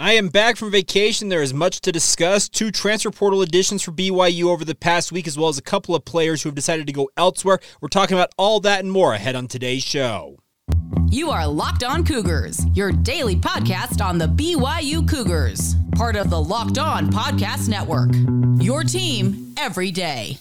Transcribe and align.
I 0.00 0.12
am 0.12 0.28
back 0.28 0.56
from 0.56 0.70
vacation. 0.70 1.28
There 1.28 1.42
is 1.42 1.52
much 1.52 1.80
to 1.80 1.90
discuss. 1.90 2.48
Two 2.48 2.70
transfer 2.70 3.10
portal 3.10 3.42
additions 3.42 3.82
for 3.82 3.90
BYU 3.90 4.44
over 4.44 4.64
the 4.64 4.76
past 4.76 5.10
week, 5.10 5.26
as 5.26 5.36
well 5.36 5.48
as 5.48 5.58
a 5.58 5.62
couple 5.62 5.92
of 5.96 6.04
players 6.04 6.40
who 6.40 6.50
have 6.50 6.54
decided 6.54 6.86
to 6.86 6.92
go 6.92 7.10
elsewhere. 7.16 7.58
We're 7.80 7.88
talking 7.88 8.16
about 8.16 8.30
all 8.38 8.60
that 8.60 8.78
and 8.78 8.92
more 8.92 9.14
ahead 9.14 9.34
on 9.34 9.48
today's 9.48 9.82
show. 9.82 10.38
You 11.10 11.30
are 11.30 11.48
Locked 11.48 11.82
On 11.82 12.04
Cougars, 12.04 12.64
your 12.74 12.92
daily 12.92 13.34
podcast 13.34 14.00
on 14.00 14.18
the 14.18 14.28
BYU 14.28 15.08
Cougars, 15.08 15.74
part 15.96 16.14
of 16.14 16.30
the 16.30 16.40
Locked 16.40 16.78
On 16.78 17.10
Podcast 17.10 17.68
Network. 17.68 18.10
Your 18.62 18.84
team 18.84 19.52
every 19.58 19.90
day. 19.90 20.38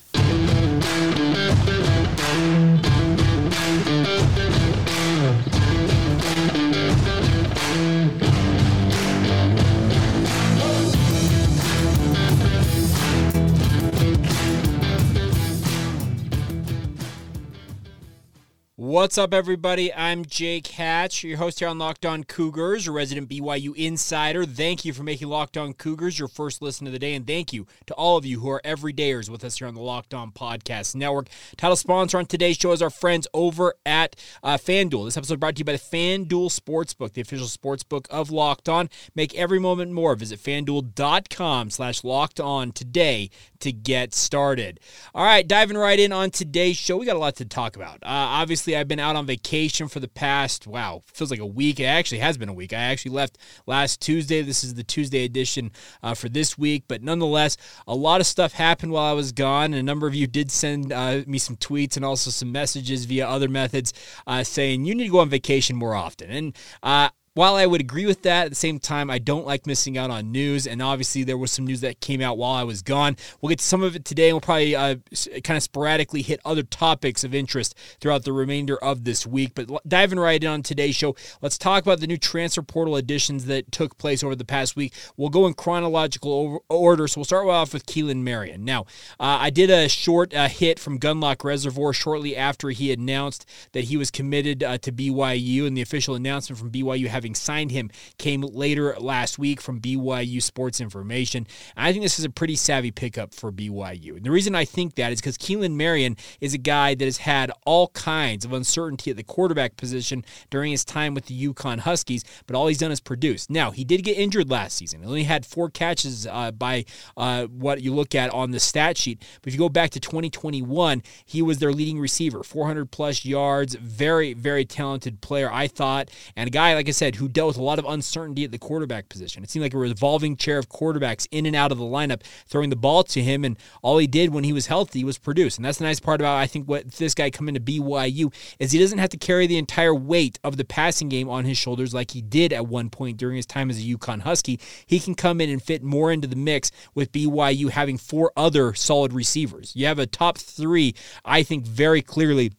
What's 18.87 19.17
up, 19.17 19.33
everybody? 19.33 19.93
I'm 19.93 20.23
Jake 20.23 20.67
Hatch, 20.67 21.21
your 21.21 21.39
host 21.39 21.59
here 21.59 21.67
on 21.67 21.77
Locked 21.77 22.05
On 22.05 22.23
Cougars, 22.23 22.87
a 22.87 22.93
resident 22.93 23.27
BYU 23.27 23.75
insider. 23.75 24.45
Thank 24.45 24.85
you 24.85 24.93
for 24.93 25.03
making 25.03 25.27
Locked 25.27 25.57
On 25.57 25.73
Cougars 25.73 26.17
your 26.17 26.29
first 26.29 26.61
listen 26.61 26.87
of 26.87 26.93
the 26.93 26.97
day, 26.97 27.13
and 27.13 27.27
thank 27.27 27.51
you 27.51 27.67
to 27.87 27.93
all 27.95 28.15
of 28.15 28.25
you 28.25 28.39
who 28.39 28.49
are 28.49 28.61
everydayers 28.63 29.29
with 29.29 29.43
us 29.43 29.57
here 29.57 29.67
on 29.67 29.73
the 29.73 29.81
Locked 29.81 30.13
On 30.13 30.31
Podcast 30.31 30.95
Network. 30.95 31.27
Title 31.57 31.75
sponsor 31.75 32.17
on 32.17 32.27
today's 32.27 32.55
show 32.55 32.71
is 32.71 32.81
our 32.81 32.89
friends 32.89 33.27
over 33.33 33.73
at 33.85 34.15
uh, 34.41 34.55
FanDuel. 34.55 35.03
This 35.03 35.17
episode 35.17 35.41
brought 35.41 35.57
to 35.57 35.59
you 35.59 35.65
by 35.65 35.73
the 35.73 35.77
FanDuel 35.79 36.57
Sportsbook, 36.57 37.11
the 37.11 37.19
official 37.19 37.47
sportsbook 37.47 38.09
of 38.09 38.31
Locked 38.31 38.69
On. 38.69 38.89
Make 39.13 39.35
every 39.35 39.59
moment 39.59 39.91
more. 39.91 40.15
Visit 40.15 40.39
FanDuel.com 40.39 41.71
slash 41.71 42.05
Locked 42.05 42.39
On 42.39 42.71
today 42.71 43.31
to 43.59 43.73
get 43.73 44.13
started. 44.13 44.79
All 45.13 45.25
right, 45.25 45.45
diving 45.45 45.77
right 45.77 45.99
in 45.99 46.13
on 46.13 46.31
today's 46.31 46.77
show, 46.77 46.95
we 46.95 47.05
got 47.05 47.17
a 47.17 47.19
lot 47.19 47.35
to 47.35 47.45
talk 47.45 47.75
about. 47.75 47.95
Uh, 47.95 48.31
obviously, 48.39 48.76
I've 48.77 48.87
been 48.87 48.99
out 48.99 49.15
on 49.15 49.25
vacation 49.25 49.87
for 49.87 49.99
the 49.99 50.07
past, 50.07 50.67
wow, 50.67 51.01
feels 51.05 51.31
like 51.31 51.39
a 51.39 51.45
week. 51.45 51.79
It 51.79 51.85
actually 51.85 52.19
has 52.19 52.37
been 52.37 52.49
a 52.49 52.53
week. 52.53 52.73
I 52.73 52.77
actually 52.77 53.11
left 53.11 53.37
last 53.65 54.01
Tuesday. 54.01 54.41
This 54.41 54.63
is 54.63 54.75
the 54.75 54.83
Tuesday 54.83 55.23
edition 55.25 55.71
uh, 56.03 56.13
for 56.13 56.29
this 56.29 56.57
week. 56.57 56.83
But 56.87 57.01
nonetheless, 57.03 57.57
a 57.87 57.95
lot 57.95 58.21
of 58.21 58.27
stuff 58.27 58.53
happened 58.53 58.91
while 58.91 59.05
I 59.05 59.13
was 59.13 59.31
gone. 59.31 59.65
And 59.65 59.75
a 59.75 59.83
number 59.83 60.07
of 60.07 60.15
you 60.15 60.27
did 60.27 60.51
send 60.51 60.91
uh, 60.93 61.23
me 61.27 61.37
some 61.37 61.57
tweets 61.57 61.95
and 61.95 62.05
also 62.05 62.31
some 62.31 62.51
messages 62.51 63.05
via 63.05 63.27
other 63.27 63.49
methods 63.49 63.93
uh, 64.25 64.43
saying 64.43 64.85
you 64.85 64.95
need 64.95 65.05
to 65.05 65.11
go 65.11 65.19
on 65.19 65.29
vacation 65.29 65.75
more 65.75 65.95
often. 65.95 66.29
And 66.29 66.55
uh, 66.83 67.09
while 67.37 67.53
I 67.53 67.67
would 67.67 67.81
agree 67.81 68.07
with 68.07 68.23
that, 68.23 68.45
at 68.45 68.49
the 68.49 68.55
same 68.55 68.79
time, 68.79 69.11
I 69.11 69.19
don't 69.19 69.45
like 69.45 69.67
missing 69.67 69.95
out 69.95 70.09
on 70.09 70.31
news. 70.31 70.65
And 70.65 70.81
obviously, 70.81 71.23
there 71.23 71.37
was 71.37 71.51
some 71.51 71.67
news 71.67 71.81
that 71.81 71.99
came 71.99 72.19
out 72.19 72.35
while 72.35 72.55
I 72.55 72.63
was 72.63 72.81
gone. 72.81 73.15
We'll 73.39 73.49
get 73.49 73.59
to 73.59 73.65
some 73.65 73.83
of 73.83 73.95
it 73.95 74.05
today, 74.05 74.29
and 74.29 74.33
we'll 74.33 74.41
probably 74.41 74.75
uh, 74.75 74.95
kind 75.43 75.55
of 75.55 75.61
sporadically 75.61 76.23
hit 76.23 76.39
other 76.43 76.63
topics 76.63 77.23
of 77.23 77.35
interest 77.35 77.77
throughout 78.01 78.23
the 78.23 78.33
remainder 78.33 78.75
of 78.83 79.03
this 79.03 79.27
week. 79.27 79.51
But 79.53 79.69
diving 79.87 80.17
right 80.17 80.43
in 80.43 80.49
on 80.49 80.63
today's 80.63 80.95
show, 80.95 81.15
let's 81.39 81.59
talk 81.59 81.83
about 81.83 81.99
the 81.99 82.07
new 82.07 82.17
transfer 82.17 82.63
portal 82.63 82.95
additions 82.95 83.45
that 83.45 83.71
took 83.71 83.99
place 83.99 84.23
over 84.23 84.35
the 84.35 84.43
past 84.43 84.75
week. 84.75 84.93
We'll 85.15 85.29
go 85.29 85.45
in 85.45 85.53
chronological 85.53 86.65
order. 86.69 87.07
So 87.07 87.19
we'll 87.19 87.25
start 87.25 87.47
off 87.47 87.71
with 87.71 87.85
Keelan 87.85 88.23
Marion. 88.23 88.65
Now, 88.65 88.81
uh, 89.19 89.37
I 89.41 89.51
did 89.51 89.69
a 89.69 89.87
short 89.87 90.33
uh, 90.33 90.47
hit 90.47 90.79
from 90.79 90.99
Gunlock 90.99 91.43
Reservoir 91.43 91.93
shortly 91.93 92.35
after 92.35 92.71
he 92.71 92.91
announced 92.91 93.47
that 93.73 93.85
he 93.85 93.95
was 93.97 94.09
committed 94.09 94.63
uh, 94.63 94.79
to 94.79 94.91
BYU, 94.91 95.67
and 95.67 95.77
the 95.77 95.83
official 95.83 96.15
announcement 96.15 96.57
from 96.57 96.71
BYU 96.71 97.05
having 97.05 97.26
having 97.27 97.35
signed 97.35 97.71
him 97.71 97.89
came 98.17 98.39
later 98.41 98.95
last 98.97 99.37
week 99.37 99.59
from 99.59 99.81
BYU 99.81 100.41
Sports 100.41 100.79
Information. 100.79 101.45
I 101.75 101.91
think 101.91 102.03
this 102.03 102.19
is 102.19 102.23
a 102.23 102.29
pretty 102.29 102.55
savvy 102.55 102.89
pickup 102.89 103.33
for 103.33 103.51
BYU. 103.51 104.15
And 104.15 104.25
the 104.25 104.31
reason 104.31 104.55
I 104.55 104.63
think 104.63 104.95
that 104.95 105.11
is 105.11 105.19
because 105.19 105.37
Keelan 105.37 105.73
Marion 105.73 106.15
is 106.39 106.53
a 106.53 106.57
guy 106.57 106.95
that 106.95 107.03
has 107.03 107.17
had 107.17 107.51
all 107.65 107.89
kinds 107.89 108.45
of 108.45 108.53
uncertainty 108.53 109.11
at 109.11 109.17
the 109.17 109.23
quarterback 109.23 109.75
position 109.75 110.23
during 110.49 110.71
his 110.71 110.85
time 110.85 111.13
with 111.13 111.25
the 111.25 111.47
UConn 111.49 111.79
Huskies, 111.79 112.23
but 112.45 112.55
all 112.55 112.67
he's 112.67 112.77
done 112.77 112.91
is 112.91 113.01
produce. 113.01 113.49
Now, 113.49 113.71
he 113.71 113.83
did 113.83 114.03
get 114.03 114.17
injured 114.17 114.49
last 114.49 114.77
season. 114.77 115.01
He 115.01 115.07
only 115.07 115.23
had 115.23 115.45
four 115.45 115.69
catches 115.69 116.25
uh, 116.27 116.51
by 116.51 116.85
uh, 117.17 117.47
what 117.47 117.81
you 117.81 117.93
look 117.93 118.15
at 118.15 118.33
on 118.33 118.51
the 118.51 118.59
stat 118.61 118.97
sheet. 118.97 119.19
But 119.41 119.49
if 119.49 119.53
you 119.53 119.59
go 119.59 119.67
back 119.67 119.89
to 119.91 119.99
2021, 119.99 121.03
he 121.25 121.41
was 121.41 121.59
their 121.59 121.73
leading 121.73 121.99
receiver, 121.99 122.41
400 122.41 122.89
plus 122.89 123.25
yards, 123.25 123.75
very, 123.75 124.33
very 124.33 124.63
talented 124.63 125.19
player, 125.19 125.51
I 125.51 125.67
thought. 125.67 126.09
And 126.37 126.47
a 126.47 126.51
guy, 126.51 126.73
like 126.73 126.87
I 126.87 126.91
said, 126.91 127.16
who 127.17 127.27
dealt 127.27 127.49
with 127.49 127.57
a 127.57 127.63
lot 127.63 127.79
of 127.79 127.85
uncertainty 127.85 128.43
at 128.43 128.51
the 128.51 128.57
quarterback 128.57 129.09
position. 129.09 129.43
It 129.43 129.49
seemed 129.49 129.63
like 129.63 129.73
a 129.73 129.77
revolving 129.77 130.37
chair 130.37 130.57
of 130.57 130.69
quarterbacks 130.69 131.27
in 131.31 131.45
and 131.45 131.55
out 131.55 131.71
of 131.71 131.77
the 131.77 131.83
lineup, 131.83 132.21
throwing 132.47 132.69
the 132.69 132.75
ball 132.75 133.03
to 133.05 133.21
him, 133.21 133.43
and 133.43 133.57
all 133.81 133.97
he 133.97 134.07
did 134.07 134.33
when 134.33 134.43
he 134.43 134.53
was 134.53 134.67
healthy 134.67 135.03
was 135.03 135.17
produce. 135.17 135.57
And 135.57 135.65
that's 135.65 135.77
the 135.77 135.83
nice 135.83 135.99
part 135.99 136.21
about 136.21 136.37
I 136.37 136.47
think 136.47 136.67
what 136.67 136.91
this 136.93 137.13
guy 137.13 137.29
coming 137.29 137.55
to 137.55 137.59
BYU 137.59 138.33
is 138.59 138.71
he 138.71 138.79
doesn't 138.79 138.97
have 138.99 139.09
to 139.09 139.17
carry 139.17 139.47
the 139.47 139.57
entire 139.57 139.93
weight 139.93 140.39
of 140.43 140.57
the 140.57 140.65
passing 140.65 141.09
game 141.09 141.29
on 141.29 141.45
his 141.45 141.57
shoulders 141.57 141.93
like 141.93 142.11
he 142.11 142.21
did 142.21 142.53
at 142.53 142.67
one 142.67 142.89
point 142.89 143.17
during 143.17 143.35
his 143.35 143.45
time 143.45 143.69
as 143.69 143.77
a 143.79 143.83
UConn 143.83 144.21
Husky. 144.21 144.59
He 144.85 144.99
can 144.99 145.15
come 145.15 145.41
in 145.41 145.49
and 145.49 145.61
fit 145.61 145.83
more 145.83 146.11
into 146.11 146.27
the 146.27 146.35
mix 146.35 146.71
with 146.95 147.11
BYU 147.11 147.69
having 147.69 147.97
four 147.97 148.31
other 148.37 148.73
solid 148.73 149.13
receivers. 149.13 149.73
You 149.75 149.85
have 149.87 149.99
a 149.99 150.05
top 150.05 150.37
three, 150.37 150.95
I 151.25 151.43
think, 151.43 151.65
very 151.65 152.01
clearly 152.01 152.53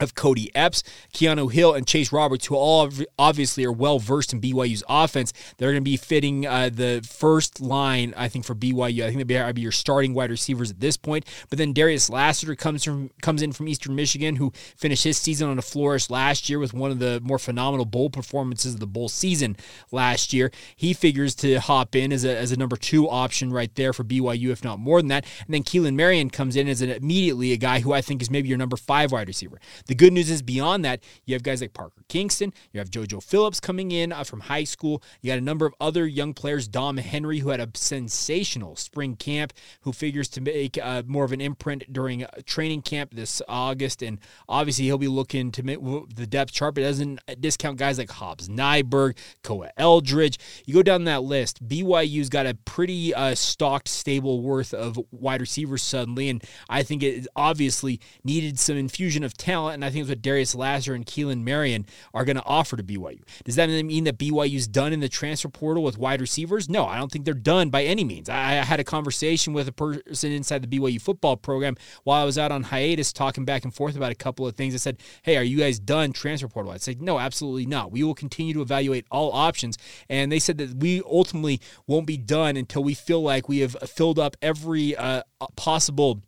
of 0.00 0.14
Cody 0.14 0.50
Epps, 0.54 0.82
Keanu 1.12 1.52
Hill, 1.52 1.74
and 1.74 1.86
Chase 1.86 2.12
Roberts, 2.12 2.46
who 2.46 2.56
all 2.56 2.90
obviously 3.18 3.64
are 3.64 3.72
well 3.72 3.98
versed 3.98 4.32
in 4.32 4.40
BYU's 4.40 4.82
offense. 4.88 5.32
They're 5.58 5.70
going 5.70 5.84
to 5.84 5.90
be 5.90 5.96
fitting 5.96 6.46
uh, 6.46 6.70
the 6.72 7.06
first 7.08 7.60
line, 7.60 8.14
I 8.16 8.28
think, 8.28 8.44
for 8.44 8.54
BYU. 8.54 9.04
I 9.04 9.12
think 9.12 9.26
they'll 9.26 9.52
be 9.52 9.60
your 9.60 9.72
starting 9.72 10.14
wide 10.14 10.30
receivers 10.30 10.70
at 10.70 10.80
this 10.80 10.96
point. 10.96 11.26
But 11.48 11.58
then 11.58 11.72
Darius 11.72 12.08
Lassiter 12.08 12.54
comes 12.54 12.84
from 12.84 13.10
comes 13.20 13.42
in 13.42 13.52
from 13.52 13.68
Eastern 13.68 13.94
Michigan, 13.94 14.36
who 14.36 14.52
finished 14.76 15.04
his 15.04 15.18
season 15.18 15.48
on 15.48 15.58
a 15.58 15.62
flourish 15.62 16.10
last 16.10 16.48
year 16.48 16.58
with 16.58 16.72
one 16.72 16.90
of 16.90 16.98
the 16.98 17.20
more 17.22 17.38
phenomenal 17.38 17.84
bowl 17.84 18.10
performances 18.10 18.74
of 18.74 18.80
the 18.80 18.86
bowl 18.86 19.08
season 19.08 19.56
last 19.92 20.32
year. 20.32 20.50
He 20.74 20.92
figures 20.92 21.34
to 21.36 21.60
hop 21.60 21.94
in 21.94 22.12
as 22.12 22.24
a, 22.24 22.36
as 22.36 22.52
a 22.52 22.56
number 22.56 22.76
two 22.76 23.08
option 23.08 23.52
right 23.52 23.74
there 23.74 23.92
for 23.92 24.04
BYU, 24.04 24.50
if 24.50 24.64
not 24.64 24.78
more 24.78 25.00
than 25.00 25.08
that. 25.08 25.26
And 25.46 25.54
then 25.54 25.62
Keelan 25.62 25.94
Marion 25.94 26.30
comes 26.30 26.56
in 26.56 26.68
as 26.68 26.80
an, 26.80 26.90
immediately 26.90 27.52
a 27.52 27.56
guy 27.56 27.80
who 27.80 27.92
I 27.92 28.00
think 28.00 28.22
is 28.22 28.30
maybe 28.30 28.48
your 28.48 28.58
number 28.58 28.76
five 28.76 29.12
wide 29.12 29.28
receiver. 29.28 29.60
The 29.90 29.96
good 29.96 30.12
news 30.12 30.30
is 30.30 30.40
beyond 30.40 30.84
that, 30.84 31.02
you 31.26 31.34
have 31.34 31.42
guys 31.42 31.60
like 31.60 31.72
Parker 31.72 32.04
Kingston, 32.08 32.54
you 32.70 32.78
have 32.78 32.92
JoJo 32.92 33.20
Phillips 33.20 33.58
coming 33.58 33.90
in 33.90 34.12
uh, 34.12 34.22
from 34.22 34.38
high 34.38 34.62
school. 34.62 35.02
You 35.20 35.32
got 35.32 35.38
a 35.38 35.40
number 35.40 35.66
of 35.66 35.74
other 35.80 36.06
young 36.06 36.32
players, 36.32 36.68
Dom 36.68 36.96
Henry, 36.96 37.40
who 37.40 37.48
had 37.48 37.58
a 37.58 37.68
sensational 37.74 38.76
spring 38.76 39.16
camp, 39.16 39.52
who 39.80 39.92
figures 39.92 40.28
to 40.28 40.40
make 40.40 40.78
uh, 40.80 41.02
more 41.08 41.24
of 41.24 41.32
an 41.32 41.40
imprint 41.40 41.92
during 41.92 42.24
training 42.46 42.82
camp 42.82 43.14
this 43.14 43.42
August. 43.48 44.00
And 44.00 44.20
obviously, 44.48 44.84
he'll 44.84 44.96
be 44.96 45.08
looking 45.08 45.50
to 45.50 45.64
make 45.64 45.80
the 45.82 46.24
depth 46.24 46.52
chart, 46.52 46.76
but 46.76 46.82
doesn't 46.82 47.18
discount 47.40 47.76
guys 47.76 47.98
like 47.98 48.10
Hobbs 48.10 48.48
Nyberg, 48.48 49.18
Koa 49.42 49.72
Eldridge. 49.76 50.38
You 50.66 50.74
go 50.74 50.84
down 50.84 51.02
that 51.06 51.24
list, 51.24 51.66
BYU's 51.66 52.28
got 52.28 52.46
a 52.46 52.54
pretty 52.54 53.12
uh, 53.12 53.34
stocked 53.34 53.88
stable 53.88 54.40
worth 54.40 54.72
of 54.72 55.00
wide 55.10 55.40
receivers 55.40 55.82
suddenly. 55.82 56.28
And 56.28 56.44
I 56.68 56.84
think 56.84 57.02
it 57.02 57.26
obviously 57.34 57.98
needed 58.22 58.60
some 58.60 58.76
infusion 58.76 59.24
of 59.24 59.36
talent 59.36 59.79
and 59.80 59.86
I 59.86 59.90
think 59.90 60.02
it's 60.02 60.10
what 60.10 60.20
Darius 60.20 60.54
Lassiter 60.54 60.94
and 60.94 61.06
Keelan 61.06 61.42
Marion 61.42 61.86
are 62.12 62.26
going 62.26 62.36
to 62.36 62.44
offer 62.44 62.76
to 62.76 62.82
BYU. 62.82 63.22
Does 63.44 63.56
that 63.56 63.70
mean 63.70 64.04
that 64.04 64.18
BYU's 64.18 64.68
done 64.68 64.92
in 64.92 65.00
the 65.00 65.08
transfer 65.08 65.48
portal 65.48 65.82
with 65.82 65.96
wide 65.96 66.20
receivers? 66.20 66.68
No, 66.68 66.84
I 66.84 66.98
don't 66.98 67.10
think 67.10 67.24
they're 67.24 67.32
done 67.32 67.70
by 67.70 67.84
any 67.84 68.04
means. 68.04 68.28
I, 68.28 68.58
I 68.58 68.64
had 68.64 68.78
a 68.78 68.84
conversation 68.84 69.54
with 69.54 69.68
a 69.68 69.72
person 69.72 70.32
inside 70.32 70.62
the 70.62 70.78
BYU 70.78 71.00
football 71.00 71.38
program 71.38 71.76
while 72.04 72.20
I 72.20 72.26
was 72.26 72.36
out 72.36 72.52
on 72.52 72.64
hiatus 72.64 73.10
talking 73.10 73.46
back 73.46 73.64
and 73.64 73.74
forth 73.74 73.96
about 73.96 74.12
a 74.12 74.16
couple 74.16 74.46
of 74.46 74.54
things. 74.54 74.74
I 74.74 74.78
said, 74.78 74.98
hey, 75.22 75.38
are 75.38 75.42
you 75.42 75.56
guys 75.56 75.78
done 75.78 76.12
transfer 76.12 76.48
portal? 76.48 76.72
I 76.72 76.76
said, 76.76 77.00
no, 77.00 77.18
absolutely 77.18 77.64
not. 77.64 77.90
We 77.90 78.02
will 78.02 78.14
continue 78.14 78.52
to 78.52 78.60
evaluate 78.60 79.06
all 79.10 79.32
options. 79.32 79.78
And 80.10 80.30
they 80.30 80.40
said 80.40 80.58
that 80.58 80.74
we 80.74 81.00
ultimately 81.06 81.58
won't 81.86 82.06
be 82.06 82.18
done 82.18 82.58
until 82.58 82.84
we 82.84 82.92
feel 82.92 83.22
like 83.22 83.48
we 83.48 83.60
have 83.60 83.76
filled 83.86 84.18
up 84.18 84.36
every 84.42 84.94
uh, 84.94 85.22
possible 85.56 86.20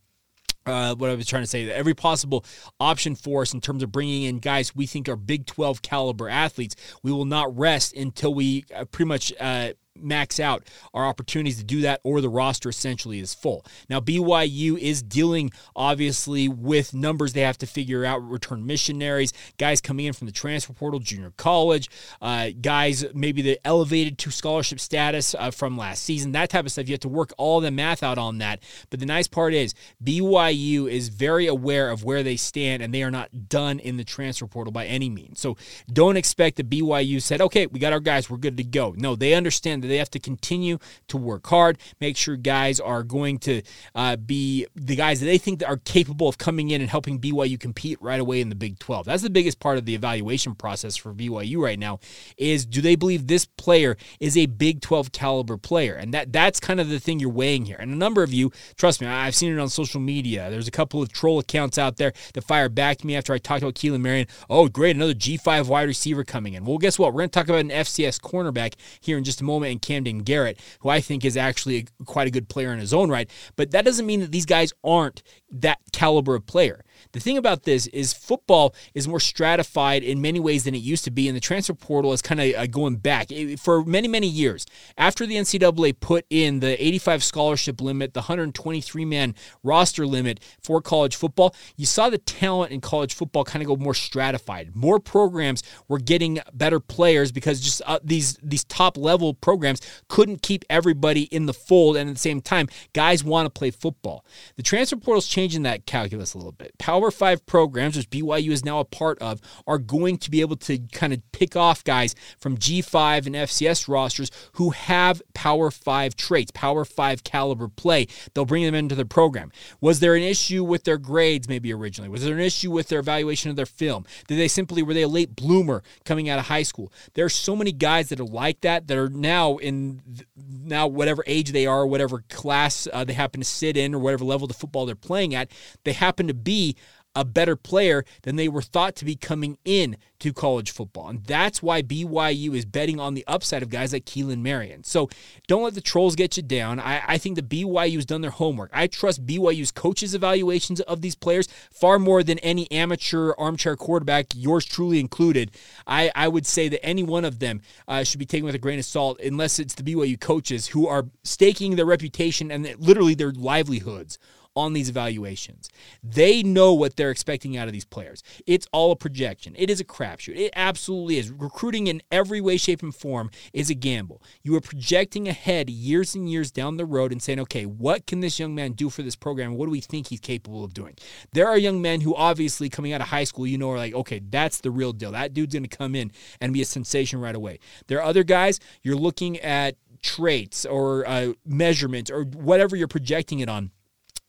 uh, 0.67 0.95
what 0.95 1.11
I 1.11 1.15
was 1.15 1.27
trying 1.27 1.43
to 1.43 1.47
say, 1.47 1.71
every 1.71 1.95
possible 1.95 2.45
option 2.79 3.15
for 3.15 3.43
us 3.43 3.55
in 3.55 3.61
terms 3.61 3.83
of 3.83 3.93
bringing 3.93 4.25
in 4.25 4.39
guys 4.39 4.75
we 4.75 4.87
think 4.87 5.09
are 5.09 5.17
Big 5.17 5.47
12 5.47 5.83
caliber 5.83 6.29
athletes. 6.29 6.77
We 7.03 7.13
will 7.13 7.25
not 7.25 7.57
rest 7.57 7.95
until 7.97 8.35
we 8.35 8.65
uh, 8.75 8.85
pretty 8.85 9.09
much 9.09 9.33
uh, 9.39 9.73
max 10.03 10.41
out 10.41 10.69
our 10.95 11.07
opportunities 11.07 11.59
to 11.59 11.65
do 11.65 11.81
that, 11.83 12.01
or 12.05 12.21
the 12.21 12.29
roster 12.29 12.69
essentially 12.69 13.21
is 13.21 13.35
full. 13.35 13.65
Now, 13.89 14.01
BYU 14.01 14.79
is 14.79 15.03
dealing 15.03 15.51
obviously 15.75 16.49
with 16.49 16.95
numbers 16.95 17.33
they 17.33 17.43
have 17.43 17.59
to 17.59 17.67
figure 17.67 18.05
out 18.05 18.19
return 18.19 18.67
missionaries, 18.67 19.33
guys 19.59 19.81
coming 19.81 20.07
in 20.07 20.13
from 20.13 20.27
the 20.27 20.33
transfer 20.33 20.73
portal, 20.73 21.01
junior 21.01 21.33
college, 21.37 21.89
uh, 22.21 22.51
guys 22.61 23.05
maybe 23.15 23.43
they 23.43 23.59
elevated 23.65 24.19
to 24.19 24.31
scholarship 24.31 24.81
status 24.81 25.35
uh, 25.39 25.51
from 25.51 25.77
last 25.77 26.03
season, 26.03 26.33
that 26.33 26.51
type 26.51 26.65
of 26.65 26.73
stuff. 26.73 26.89
You 26.89 26.95
have 26.95 27.01
to 27.01 27.09
work 27.09 27.33
all 27.39 27.61
the 27.61 27.71
math 27.71 28.03
out 28.03 28.19
on 28.19 28.39
that. 28.39 28.63
But 28.91 29.01
the 29.01 29.07
nice 29.07 29.29
part 29.29 29.55
is 29.55 29.75
BYU 30.03 30.91
is 30.91 31.09
very 31.09 31.47
aware 31.47 31.91
of 31.91 32.05
where 32.05 32.23
they 32.23 32.37
stand 32.37 32.83
and 32.83 32.93
they 32.93 33.03
are 33.03 33.11
not 33.11 33.49
done 33.49 33.79
in 33.79 33.97
the 33.97 34.05
transfer 34.05 34.47
portal 34.47 34.73
by 34.73 34.87
any 34.87 35.09
means. 35.09 35.41
So 35.41 35.57
don't 35.93 36.17
expect 36.17 36.57
that 36.57 36.69
BYU 36.69 37.21
said, 37.21 37.41
okay, 37.41 37.67
we 37.67 37.79
got 37.79 37.93
our 37.93 38.01
guys, 38.01 38.29
we're 38.29 38.37
good 38.37 38.57
to 38.57 38.65
go. 38.65 38.95
No, 38.97 39.17
they 39.17 39.35
understand 39.35 39.83
that 39.85 39.89
they 39.93 39.99
have 39.99 40.11
to 40.11 40.19
continue 40.19 40.79
to 41.09 41.17
work 41.17 41.47
hard, 41.47 41.79
make 42.01 42.17
sure 42.17 42.37
guys 42.37 42.81
are 42.81 43.03
going 43.03 43.39
to 43.39 43.63
uh, 43.95 44.17
be 44.17 44.67
the 44.75 44.97
guys 44.97 45.21
that 45.21 45.27
they 45.27 45.39
think 45.39 45.61
that 45.61 45.69
are 45.69 45.77
capable 45.79 46.29
of 46.29 46.39
coming 46.39 46.71
in 46.71 46.81
and 46.81 46.91
helping 46.91 47.19
BYU 47.19 47.59
compete 47.59 48.01
right 48.01 48.21
away 48.21 48.41
in 48.41 48.49
the 48.49 48.55
Big 48.55 48.79
12. 48.79 49.07
That's 49.07 49.23
the 49.23 49.31
biggest 49.31 49.61
part 49.61 49.79
of 49.79 49.85
the 49.85 49.95
evaluation 49.95 50.55
process 50.55 50.97
for 50.97 51.13
BYU 51.13 51.59
right 51.59 51.79
now 51.79 52.01
is 52.37 52.67
do 52.67 52.81
they 52.81 52.97
believe 52.97 53.27
this 53.27 53.47
player 53.47 53.97
is 54.21 54.37
a 54.37 54.47
Big 54.47 54.81
12 54.81 55.13
caliber 55.13 55.57
player? 55.57 55.95
And 55.95 56.13
that 56.15 56.33
that's 56.33 56.61
kind 56.61 56.81
of 56.81 56.89
the 56.89 56.99
thing 56.99 57.21
you're 57.21 57.31
weighing 57.31 57.67
here. 57.67 57.77
And 57.79 57.93
a 57.93 57.97
number 57.97 58.23
of 58.23 58.33
you, 58.33 58.51
trust 58.77 59.01
me, 59.01 59.07
I've 59.07 59.35
seen 59.35 59.53
it 59.53 59.61
on 59.61 59.69
social 59.69 60.01
media. 60.01 60.51
There's 60.51 60.69
a 60.69 60.73
couple 60.73 61.03
of 61.03 61.13
troll 61.13 61.39
accounts 61.39 61.79
out 61.79 61.97
there 61.97 62.13
that 62.35 62.43
fire 62.43 62.69
back 62.69 62.99
to 62.99 63.07
me 63.07 63.17
after 63.17 63.33
I 63.33 63.39
talked 63.39 63.63
about 63.63 63.75
Keelan 63.75 64.01
Marion. 64.01 64.27
Oh, 64.49 64.69
great, 64.69 64.97
another 64.97 65.15
G5 65.15 65.67
wide 65.67 65.89
receiver 65.89 66.25
coming 66.25 66.55
in. 66.55 66.65
Well, 66.65 66.79
guess 66.79 66.99
what? 66.99 67.13
We're 67.13 67.21
going 67.21 67.31
to 67.31 67.39
talk 67.39 67.49
about 67.49 67.61
an 67.61 67.71
FCS 67.71 68.21
cornerback 68.21 68.75
here 69.01 69.19
in 69.19 69.25
just 69.25 69.41
a 69.41 69.45
moment 69.45 69.73
in 69.73 69.79
Kamden 69.83 70.25
Garrett, 70.25 70.59
who 70.81 70.89
I 70.89 71.01
think 71.01 71.25
is 71.25 71.37
actually 71.37 71.79
a, 72.01 72.05
quite 72.05 72.27
a 72.27 72.31
good 72.31 72.49
player 72.49 72.73
in 72.73 72.79
his 72.79 72.95
own 72.95 73.11
right. 73.11 73.29
But 73.57 73.73
that 73.73 73.85
doesn't 73.85 74.07
mean 74.07 74.21
that 74.21 74.33
these 74.33 74.47
guys 74.47 74.73
aren't 74.83 75.23
that 75.51 75.79
caliber 75.93 76.35
of 76.35 76.47
player. 76.47 76.85
The 77.13 77.21
thing 77.21 77.37
about 77.37 77.65
this 77.65 77.87
is 77.89 78.13
football 78.13 78.75
is 78.95 79.07
more 79.07 79.21
stratified 79.21 80.03
in 80.03 80.23
many 80.23 80.41
ways 80.41 80.65
than 80.65 80.75
it 80.75 80.79
used 80.79 81.05
to 81.05 81.11
be, 81.11 81.29
and 81.29 81.37
the 81.37 81.41
transfer 81.41 81.75
portal 81.75 82.13
is 82.13 82.23
kind 82.23 82.41
of 82.41 82.55
uh, 82.55 82.67
going 82.67 82.97
back 82.97 83.29
for 83.59 83.85
many, 83.85 84.09
many 84.09 84.27
years. 84.27 84.67
After 84.97 85.27
the 85.27 85.37
NCAA 85.37 86.01
put 86.01 86.25
in 86.31 86.61
the 86.61 86.83
85 86.83 87.23
scholarship 87.23 87.81
limit, 87.81 88.15
the 88.15 88.21
123 88.21 89.05
man 89.05 89.35
roster 89.63 90.07
limit 90.07 90.41
for 90.63 90.81
college 90.81 91.17
football, 91.17 91.55
you 91.77 91.87
saw 91.87 92.09
the 92.09 92.19
talent 92.19 92.73
in 92.73 92.81
college 92.81 93.15
football 93.15 93.45
kind 93.45 93.63
of 93.63 93.69
go 93.69 93.77
more 93.77 93.95
stratified. 93.95 94.75
More 94.75 94.99
programs 94.99 95.63
were 95.89 95.99
getting 95.99 96.39
better 96.55 96.81
players 96.81 97.31
because 97.31 97.61
just 97.61 97.83
uh, 97.87 97.99
these 98.03 98.39
these 98.43 98.65
top 98.65 98.97
level 98.97 99.35
programs 99.35 99.81
couldn't 100.09 100.43
keep 100.43 100.65
everybody 100.71 101.25
in 101.25 101.47
the 101.47 101.55
fold, 101.55 101.97
and 101.97 102.09
at 102.09 102.15
the 102.15 102.21
same 102.21 102.41
time, 102.41 102.69
guys 102.95 103.23
want 103.23 103.47
to 103.47 103.51
play 103.51 103.71
football. 103.71 104.25
The 104.57 104.63
transfer 104.63 104.97
portal 104.97 105.19
is 105.19 105.27
changing 105.27 105.63
that 105.65 105.85
calculus 105.85 106.35
a 106.35 106.39
little 106.39 106.53
bit. 106.53 106.77
Power 106.79 107.02
Power 107.03 107.11
Five 107.11 107.45
programs, 107.47 107.97
which 107.97 108.11
BYU 108.11 108.51
is 108.51 108.65
now 108.65 108.79
a 108.79 108.85
part 108.85 109.19
of, 109.19 109.41
are 109.67 109.79
going 109.79 110.19
to 110.19 110.31
be 110.31 110.41
able 110.41 110.55
to 110.55 110.79
kind 110.93 111.13
of 111.13 111.21
pick 111.33 111.57
off 111.57 111.83
guys 111.83 112.15
from 112.39 112.57
G5 112.57 113.27
and 113.27 113.35
FCS 113.35 113.89
rosters 113.89 114.31
who 114.53 114.71
have 114.71 115.21
Power 115.35 115.73
Five 115.73 116.15
traits, 116.15 116.53
Power 116.55 116.85
Five 116.85 117.25
caliber 117.25 117.67
play. 117.67 118.07
They'll 118.33 118.45
bring 118.45 118.63
them 118.63 118.77
into 118.77 118.95
the 118.95 119.05
program. 119.05 119.51
Was 119.81 119.99
there 119.99 120.15
an 120.15 120.23
issue 120.23 120.63
with 120.63 120.85
their 120.85 120.97
grades 120.97 121.49
maybe 121.49 121.73
originally? 121.73 122.09
Was 122.09 122.25
there 122.25 122.35
an 122.35 122.41
issue 122.41 122.71
with 122.71 122.87
their 122.87 123.01
evaluation 123.01 123.51
of 123.51 123.57
their 123.57 123.67
film? 123.67 124.05
Did 124.29 124.39
they 124.39 124.47
simply, 124.47 124.85
were 124.85 124.95
they 124.95 125.03
a 125.03 125.09
late 125.09 125.35
bloomer 125.35 125.83
coming 126.05 126.29
out 126.29 126.39
of 126.39 126.47
high 126.47 126.63
school? 126.63 126.93
There 127.15 127.25
are 127.25 127.31
so 127.31 127.57
many 127.57 127.73
guys 127.73 128.11
that 128.11 128.21
are 128.21 128.25
like 128.25 128.61
that 128.61 128.87
that 128.87 128.97
are 128.97 129.09
now 129.09 129.57
in 129.57 130.03
now 130.37 130.87
whatever 130.87 131.25
age 131.27 131.51
they 131.51 131.67
are, 131.67 131.85
whatever 131.85 132.23
class 132.29 132.87
uh, 132.93 133.03
they 133.03 133.15
happen 133.15 133.41
to 133.41 133.47
sit 133.47 133.77
in, 133.77 133.93
or 133.93 133.99
whatever 133.99 134.25
level 134.25 134.49
of 134.49 134.55
football 134.55 134.87
they're 134.87 134.95
playing 134.95 135.35
at, 135.35 135.51
they 135.83 135.93
happen 135.93 136.29
to 136.29 136.35
be 136.35 136.77
a 137.15 137.25
better 137.25 137.57
player 137.57 138.05
than 138.23 138.37
they 138.37 138.49
were 138.49 138.63
thought 138.63 138.97
to 138.97 139.05
be 139.05 139.17
coming 139.17 139.59
in 139.65 139.97
to 140.23 140.33
college 140.33 140.71
football. 140.71 141.09
And 141.09 141.25
that's 141.25 141.63
why 141.63 141.83
BYU 141.83 142.55
is 142.55 142.65
betting 142.65 143.01
on 143.01 143.15
the 143.15 143.25
upside 143.27 143.63
of 143.63 143.71
guys 143.71 143.93
like 143.93 144.05
Keelan 144.05 144.41
Marion. 144.41 144.85
So 144.85 145.11
don't 145.49 145.65
let 145.65 145.75
the 145.75 145.81
trolls 145.81 146.15
get 146.15 146.37
you 146.37 146.45
down. 146.45 146.79
I, 146.79 147.03
I 147.07 147.19
think 147.19 147.35
the 147.35 147.43
BYU 147.43 147.97
has 147.97 148.07
done 148.07 148.21
their 148.21 148.31
homework. 148.31 148.71
I 148.73 148.87
trust 148.87 149.27
BYU's 149.27 149.73
coaches' 149.73 150.15
evaluations 150.15 150.81
of 150.83 151.01
these 151.01 151.17
players 151.17 151.49
far 151.73 151.99
more 151.99 152.23
than 152.23 152.39
any 152.39 152.71
amateur 152.71 153.33
armchair 153.37 153.77
quarterback, 153.77 154.27
yours 154.35 154.65
truly 154.65 155.01
included. 155.01 155.51
I, 155.89 156.13
I 156.15 156.29
would 156.29 156.47
say 156.47 156.69
that 156.69 156.85
any 156.85 157.03
one 157.03 157.25
of 157.25 157.41
them 157.41 157.61
uh, 157.89 158.05
should 158.05 158.21
be 158.21 158.27
taken 158.27 158.47
with 158.47 158.55
a 158.55 158.59
grain 158.59 158.79
of 158.79 158.85
salt 158.85 159.21
unless 159.21 159.59
it's 159.59 159.75
the 159.75 159.83
BYU 159.83 160.21
coaches 160.21 160.69
who 160.69 160.87
are 160.87 161.07
staking 161.25 161.75
their 161.75 161.87
reputation 161.87 162.53
and 162.53 162.73
literally 162.79 163.15
their 163.15 163.33
livelihoods 163.33 164.19
on 164.55 164.73
these 164.73 164.89
evaluations. 164.89 165.69
They 166.03 166.43
know 166.43 166.75
what 166.75 166.97
they're 166.97 167.11
expecting 167.11 167.57
out 167.57 167.69
of 167.69 167.73
these 167.73 167.85
players. 167.85 168.23
It's 168.47 168.67
all 168.73 168.93
a 168.93 168.97
projection. 168.97 169.55
It 169.57 169.71
is 169.71 169.81
a 169.81 169.85
crapshoot. 169.85 170.37
It 170.37 170.53
absolutely 170.55 171.19
is. 171.19 171.31
Recruiting 171.31 171.87
in 171.87 172.03
every 172.11 172.41
way, 172.41 172.57
shape, 172.57 172.83
and 172.83 172.95
form 172.95 173.31
is 173.53 173.71
a 173.71 173.75
gamble. 173.75 174.23
You 174.43 174.55
are 174.57 174.61
projecting 174.61 175.29
ahead 175.29 175.71
years 175.71 176.15
and 176.15 176.31
years 176.31 176.51
down 176.51 176.77
the 176.77 176.85
road 176.85 177.13
and 177.13 177.23
saying, 177.23 177.41
okay, 177.41 177.65
what 177.65 178.07
can 178.07 178.21
this 178.21 178.39
young 178.39 178.55
man 178.55 178.73
do 178.73 178.91
for 178.91 179.03
this 179.03 179.17
program? 179.17 179.55
What 179.55 179.67
do 179.67 179.73
we 179.73 179.81
think 179.81 180.09
he's 180.09 180.21
capable 180.21 180.65
of 180.65 180.75
doing? 180.75 180.97
There 181.33 181.49
are 181.49 181.59
young 181.59 181.81
men 181.81 182.01
who 182.01 182.15
obviously 182.15 182.69
coming 182.69 182.93
out 182.93 183.01
of 183.01 183.09
high 183.09 183.25
school, 183.25 183.47
you 183.47 183.59
know, 183.59 183.71
are 183.71 183.79
like, 183.79 183.95
okay, 183.95 184.21
that's 184.29 184.61
the 184.61 184.71
real 184.71 184.93
deal. 184.93 185.13
That 185.13 185.35
dude's 185.35 185.55
going 185.55 185.65
to 185.65 185.77
come 185.77 185.95
in 185.95 186.13
and 186.41 186.53
be 186.53 186.63
a 186.63 186.67
sensation 186.67 187.21
right 187.21 187.35
away. 187.35 187.59
There 187.87 187.99
are 187.99 188.05
other 188.05 188.25
guys, 188.25 188.61
you're 188.83 188.97
looking 188.97 189.39
at 189.41 189.77
traits 190.03 190.67
or 190.67 191.07
uh, 191.09 191.33
measurements 191.47 192.11
or 192.11 192.25
whatever 192.25 192.77
you're 192.77 192.89
projecting 192.89 193.39
it 193.39 193.49
on 193.49 193.71